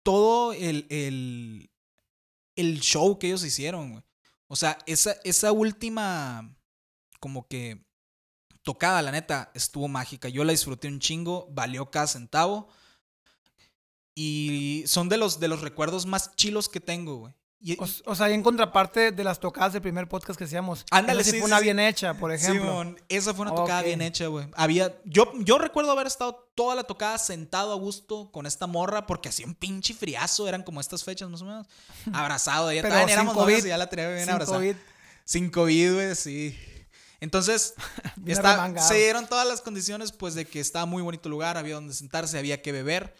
[0.02, 1.70] todo el, el,
[2.56, 4.04] el show que ellos hicieron, güey.
[4.46, 6.56] O sea, esa, esa última,
[7.18, 7.84] como que
[8.62, 10.28] tocada, la neta, estuvo mágica.
[10.28, 12.68] Yo la disfruté un chingo, valió cada centavo.
[14.14, 17.34] Y son de los, de los recuerdos más chilos que tengo, güey.
[17.66, 20.84] Y, O, o sea, y en contraparte de las tocadas del primer podcast que hacíamos.
[20.90, 21.64] Ándale, esa sí fue sí, una sí.
[21.64, 22.62] bien hecha, por ejemplo.
[22.62, 24.46] Simón, esa fue una tocada bien hecha, güey.
[24.54, 29.06] Había, yo, yo recuerdo haber estado toda la tocada sentado a gusto con esta morra
[29.06, 31.66] porque hacía un pinche friazo, eran como estas fechas más o menos.
[32.12, 34.58] Abrazado, ella Pero también éramos novios y ya la tenía bien Sin abrazada.
[34.58, 34.76] COVID,
[35.24, 36.58] Sin COVID, güey, sí.
[37.20, 37.72] Entonces,
[38.26, 41.76] está- se dieron todas las condiciones, pues, de que estaba muy bonito el lugar, había
[41.76, 43.16] donde sentarse, había que beber.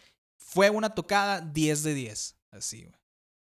[0.55, 2.95] Fue una tocada 10 de 10, así, güey.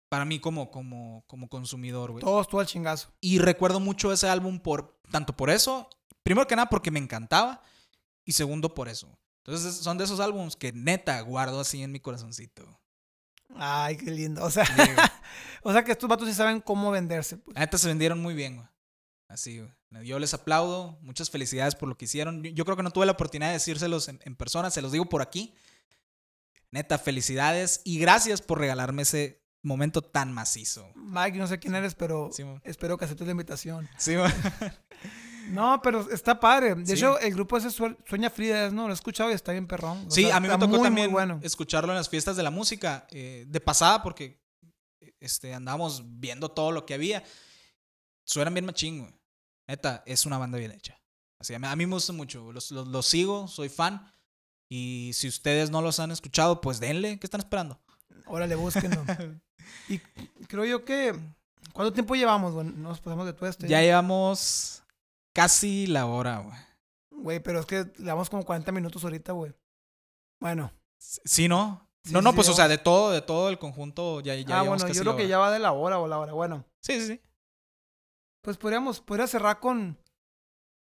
[0.09, 2.21] Para mí como, como, como consumidor, güey.
[2.21, 3.13] Todos, todo el chingazo.
[3.21, 5.89] Y recuerdo mucho ese álbum por tanto por eso,
[6.21, 7.61] primero que nada porque me encantaba
[8.25, 9.17] y segundo por eso.
[9.45, 12.77] Entonces son de esos álbums que neta guardo así en mi corazoncito.
[13.55, 14.43] Ay, qué lindo.
[14.43, 14.73] O sea, Sí,
[15.63, 17.37] o sea que estos vatos sí saben cómo venderse.
[17.37, 17.55] pues.
[17.55, 18.67] Neta se vendieron muy bien, güey.
[19.29, 20.05] Así, güey.
[20.05, 22.43] Yo les aplaudo, muchas felicidades por lo que hicieron.
[22.43, 24.91] Yo, yo creo que no tuve la oportunidad de decírselos en, en persona, se los
[24.91, 25.53] digo por aquí.
[26.71, 30.89] Neta, felicidades y gracias por regalarme ese momento tan macizo.
[30.95, 33.87] Mike, no sé quién eres, pero Sí, espero que aceptes la invitación.
[33.97, 34.15] Sí.
[35.49, 36.75] No, pero está padre.
[36.75, 36.91] De Sí.
[36.93, 38.83] hecho, el grupo ese Sue- Sueña Frida, ¿no?
[38.83, 40.05] Lo he escuchado y está bien perrón.
[40.07, 41.39] O Sí, sea, a mí me tocó muy, muy también bueno.
[41.41, 44.41] escucharlo en las fiestas de la música, eh, de pasada, porque
[45.21, 47.23] este, andábamos viendo todo lo que había.
[48.25, 49.13] Suenan bien machín, güey.
[49.69, 50.99] Neta, es una banda bien hecha.
[51.39, 52.51] Así, a mí, a mí me gusta mucho.
[52.51, 54.05] Los, los, los sigo, soy fan.
[54.69, 57.19] Y si ustedes no los han escuchado, pues denle.
[57.19, 57.79] ¿Qué están esperando?
[58.25, 59.03] Órale, búsquenlo.
[59.89, 59.99] y
[60.47, 61.15] creo yo que...
[61.73, 62.53] ¿Cuánto tiempo llevamos?
[62.53, 63.67] Bueno, nos pasamos de todo esto.
[63.67, 64.83] Ya llevamos
[65.33, 66.57] casi la hora, güey.
[67.11, 69.53] Güey, pero es que le damos como 40 minutos ahorita, güey.
[70.39, 70.71] Bueno.
[70.97, 71.87] ¿Sí, no?
[72.03, 74.59] Sí, no, no, sí, pues, o sea, de todo, de todo el conjunto ya, ya
[74.59, 76.33] ah, bueno, casi yo creo que ya va de la hora o la hora.
[76.33, 77.21] Bueno, Sí, sí, sí.
[78.41, 79.97] pues podríamos, podría cerrar con...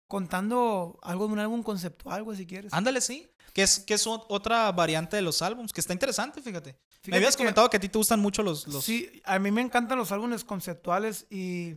[0.07, 2.71] Contando algo de un álbum conceptual, güey, si quieres.
[2.73, 3.27] Ándale, sí.
[3.55, 6.77] Que es, que es ot- otra variante de los álbums, que está interesante, fíjate.
[7.07, 8.67] Me habías que- comentado que a ti te gustan mucho los...
[8.67, 8.83] los...
[8.83, 11.75] Sí, a mí me encantan los álbumes conceptuales y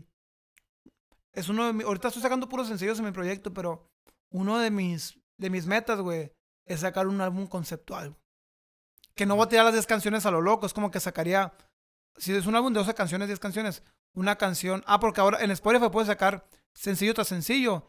[1.32, 3.88] es uno de mis, ahorita estoy sacando puros sencillos en mi proyecto, pero
[4.30, 6.32] uno de mis de mis metas, güey,
[6.66, 8.16] es sacar un álbum conceptual.
[9.14, 11.52] Que no voy a tirar las 10 canciones a lo loco, es como que sacaría,
[12.16, 15.52] si es un álbum de 12 canciones, 10 canciones, una canción, ah, porque ahora en
[15.52, 17.88] Spotify puedes sacar sencillo tras sencillo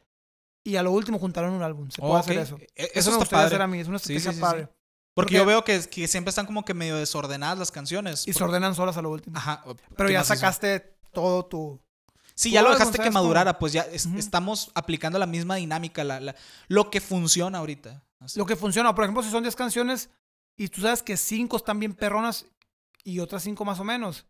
[0.70, 2.58] y a lo último juntaron un álbum, se puede hacer eso.
[2.58, 4.42] E- Eso, Eso me está gustaría hacer a mí, es una estrategia sí, sí.
[4.42, 4.66] padre.
[4.66, 4.76] Porque
[5.14, 8.28] Porque- yo veo que, que siempre están como que medio desordenadas las canciones.
[8.28, 9.38] Y se ordenan solas a lo último.
[9.38, 9.64] Ajá.
[9.96, 10.34] Pero ¿qué ya hizo?
[10.36, 11.82] sacaste todo tu...
[12.36, 16.20] Sí, ya lo dejaste que madurara, pues ya es- estamos aplicando la misma dinámica, la,
[16.22, 16.36] la-
[16.70, 18.02] lo que funciona ahorita.
[18.22, 18.40] Así.
[18.40, 20.10] Lo que funciona, por ejemplo, si son 10 canciones
[20.58, 22.46] y tú sabes que 5 están bien perronas
[23.04, 24.26] y otras 5 más o menos,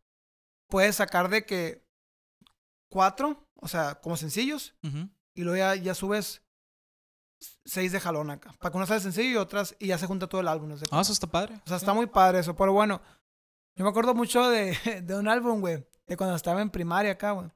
[0.69, 1.83] puedes sacar de que
[2.89, 5.09] 4, o sea, como sencillos, Ujú.
[5.39, 6.41] Y luego ya, ya subes
[7.65, 8.53] 6 de jalón acá.
[8.59, 10.69] Para que una sea sencillo y otras, y ya se junta todo el álbum.
[10.69, 10.77] ¿no?
[10.77, 11.53] sé Ah, eso está padre.
[11.65, 11.83] O sea, Sí.
[11.83, 12.55] está muy padre eso.
[12.55, 13.01] Pero bueno,
[13.75, 14.71] yo me acuerdo mucho de,
[15.03, 17.49] de un álbum, güey, de cuando estaba en primaria acá, güey.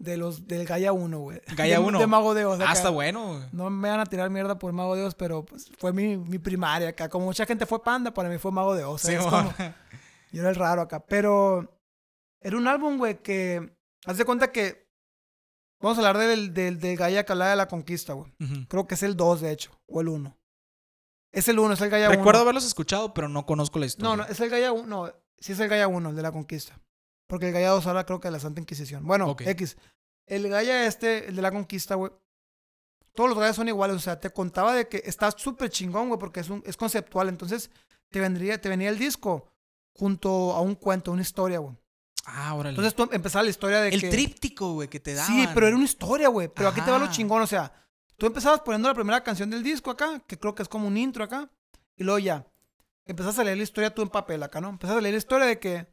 [0.00, 1.40] De los, del Gaia 1, güey.
[1.56, 1.98] Gaia De- 1.
[1.98, 2.60] De Mago de Oz.
[2.64, 3.26] Ah, está bueno.
[3.34, 3.48] güey.
[3.52, 6.38] No me van a tirar mierda por Mago de Oz, pero pues, fue mi, mi
[6.38, 7.08] primaria acá.
[7.08, 9.00] Como mucha gente fue Panda, para mí fue Mago de Oz.
[9.02, 9.24] Sí, ¿sabes?
[9.24, 9.54] mo- Como-
[10.32, 11.00] yo era el raro acá.
[11.06, 11.80] Pero
[12.40, 13.76] era un álbum, güey, que...
[14.06, 14.87] Haz de cuenta que...
[15.80, 18.32] Vamos a hablar del, del, del Gaia que hablaba de la conquista, güey.
[18.68, 19.70] Creo que es el 2, de hecho.
[19.86, 20.36] O el 1.
[21.32, 22.16] Es el 1, es el Gaia 1.
[22.16, 24.10] Recuerdo haberlos escuchado, pero no conozco la historia.
[24.10, 24.86] No, no, es el Gaia 1.
[24.86, 26.80] No, sí es el Gaia 1, el de la conquista.
[27.28, 29.06] Porque el Gaia 2 ahora creo que de la Santa Inquisición.
[29.06, 29.36] Bueno.
[29.38, 29.76] X.
[30.26, 32.12] El Gaia este, el de la conquista, güey.
[33.14, 33.96] Todos los Gaias son iguales.
[33.96, 37.28] O sea, te contaba de que está súper chingón, güey, porque es, un, es conceptual.
[37.28, 37.70] Entonces,
[38.10, 39.48] te, vendría, te venía el disco
[39.96, 41.76] junto a un cuento, una historia, güey.
[42.26, 42.70] Ah, órale.
[42.70, 44.10] Entonces tú empezaba la historia de el que...
[44.10, 45.32] tríptico, güey, que te daban.
[45.32, 46.48] Sí, pero era una historia, güey.
[46.48, 47.72] Pero aquí te va lo chingón, o sea,
[48.16, 50.96] tú empezabas poniendo la primera canción del disco acá, que creo que es como un
[50.96, 51.50] intro acá,
[51.96, 52.46] y luego ya,
[53.06, 54.68] empezás a leer la historia tú en papel acá, ¿no?
[54.68, 55.88] Empezás a leer la historia de que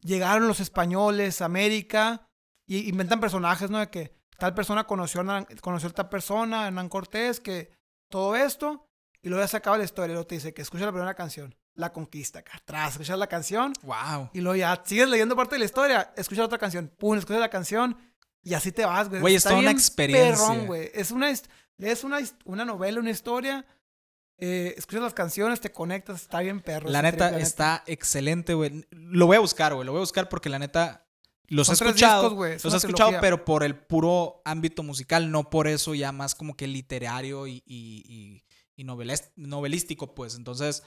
[0.00, 2.26] llegaron los españoles a América
[2.66, 3.78] y inventan personajes, ¿no?
[3.78, 7.72] De que tal persona conoció a, conoció a esta persona, Hernán Cortés, que
[8.10, 8.88] todo esto,
[9.22, 11.14] y luego ya se acaba la historia, y luego te dice que escucha la primera
[11.14, 14.30] canción, La Conquista, acá atrás, escuchas la canción, Wow.
[14.32, 17.48] y luego ya sigues leyendo parte de la historia, escuchas otra canción, pum, escuchas la
[17.50, 17.96] canción
[18.42, 19.20] y así te vas, güey.
[19.20, 20.32] Güey, es toda una experiencia.
[20.46, 20.90] perrón, güey.
[20.92, 21.32] Es una,
[21.78, 23.64] lees una, una novela, una historia,
[24.38, 26.90] eh, escuchas las canciones, te conectas, está bien perro.
[26.90, 28.84] La neta está excelente, güey.
[28.90, 29.86] Lo voy a buscar, güey.
[29.86, 31.06] Lo voy a buscar porque la neta
[31.46, 32.30] los he escuchado.
[32.30, 36.10] discos, es los he escuchado, pero por el puro ámbito musical, no por eso ya
[36.12, 38.44] más como que literario y, y, y,
[38.74, 38.84] y
[39.36, 40.34] novelístico, pues.
[40.34, 40.82] Entonces,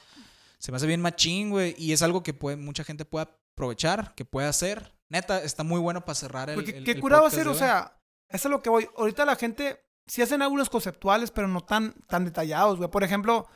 [0.59, 1.75] se me hace bien machín, güey.
[1.77, 4.93] Y es algo que puede, mucha gente puede aprovechar, que puede hacer.
[5.09, 6.55] Neta, está muy bueno para cerrar el.
[6.55, 8.89] Porque el- qué el curado hacer, o sea, eso es lo que voy.
[8.97, 12.89] Ahorita la gente sí hacen álbumes conceptuales, pero no tan, tan detallados, güey.
[12.89, 13.47] Por ejemplo,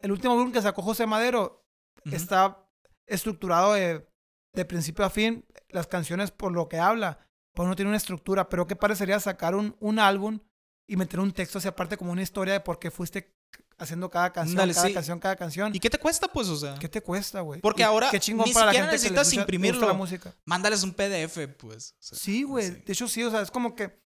[0.00, 1.66] el último álbum que sacó José Madero
[2.04, 2.66] está
[3.06, 4.08] estructurado de,
[4.54, 7.18] de principio a fin, las canciones por lo que habla,
[7.54, 10.40] pues no tiene una estructura, pero qué parecería sacar un, un álbum
[10.88, 13.35] y meter un texto hacia aparte como una historia de por qué fuiste
[13.78, 14.94] haciendo cada canción, cada sí.
[14.94, 15.74] canción, cada canción.
[15.74, 16.48] ¿Y qué te cuesta, pues?
[16.48, 17.60] O sea, ¿Qué te cuesta, güey?
[17.60, 19.86] Porque ahora qué chingón ni para la siquiera gente necesitas imprimirlo.
[19.86, 20.34] la música.
[20.44, 21.92] mándales un PDF, pues.
[21.92, 22.70] O sea, Sí, güey.
[22.70, 24.00] De hecho, sí, o sea, es como que.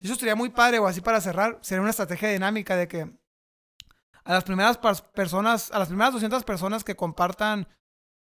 [0.00, 1.58] Eso sería muy padre, o así para cerrar.
[1.62, 3.10] Sería una estrategia dinámica de que
[4.24, 4.78] a las primeras
[5.14, 7.68] personas, a las primeras 200 personas que compartan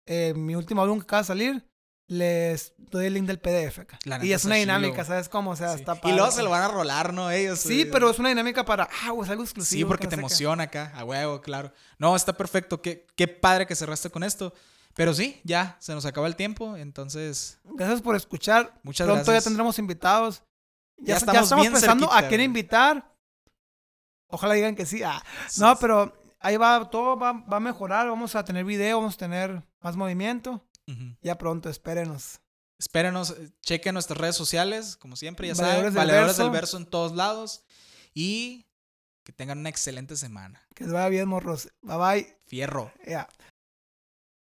[0.06, 1.71] eh, mi último álbum que acaba de salir,
[2.12, 3.80] les doy el link del PDF.
[3.80, 3.98] acá.
[4.22, 5.06] Y es una dinámica.
[5.06, 5.52] ¿sabes cómo?
[5.52, 5.80] O sea, Sí.
[5.80, 7.32] está Y luego se lo van a rolar, ¿no?
[7.32, 7.60] Ellos.
[7.60, 7.92] Sí, güey.
[7.92, 8.84] pero es una dinámica para.
[8.84, 9.80] Ah, es algo exclusivo.
[9.80, 11.72] Sí, porque que te emociona acá, a huevo, claro.
[11.98, 12.82] No, está perfecto.
[12.82, 14.54] Qué, qué padre que cerraste con esto.
[14.94, 16.76] Pero sí, ya, se nos acaba el tiempo.
[16.76, 18.78] Entonces, Gracias por escuchar.
[18.84, 19.46] Muchas Pronto gracias.
[19.46, 20.44] ya tendremos invitados.
[20.98, 23.10] Ya, Ya ya estamos bien pensando cerquita, a quién invitar.
[24.28, 25.02] Ojalá digan que sí.
[25.02, 25.24] Ah,
[25.60, 28.10] no, pero ahí va, todo va, va a mejorar.
[28.10, 30.62] Vamos a tener video, vamos a tener más movimiento.
[31.22, 32.42] Ya pronto, espérenos.
[32.80, 36.78] Espérenos, eh, chequen nuestras redes sociales, como siempre, ya saben, Valedores del Valedores del Verso.
[36.78, 37.64] En todos lados.
[38.14, 38.66] Y
[39.24, 40.62] que tengan una excelente semana.
[40.74, 41.70] Que les vaya bien, morros.
[41.82, 42.38] Bye bye.
[42.48, 42.92] Fierro.
[43.08, 43.30] Ya.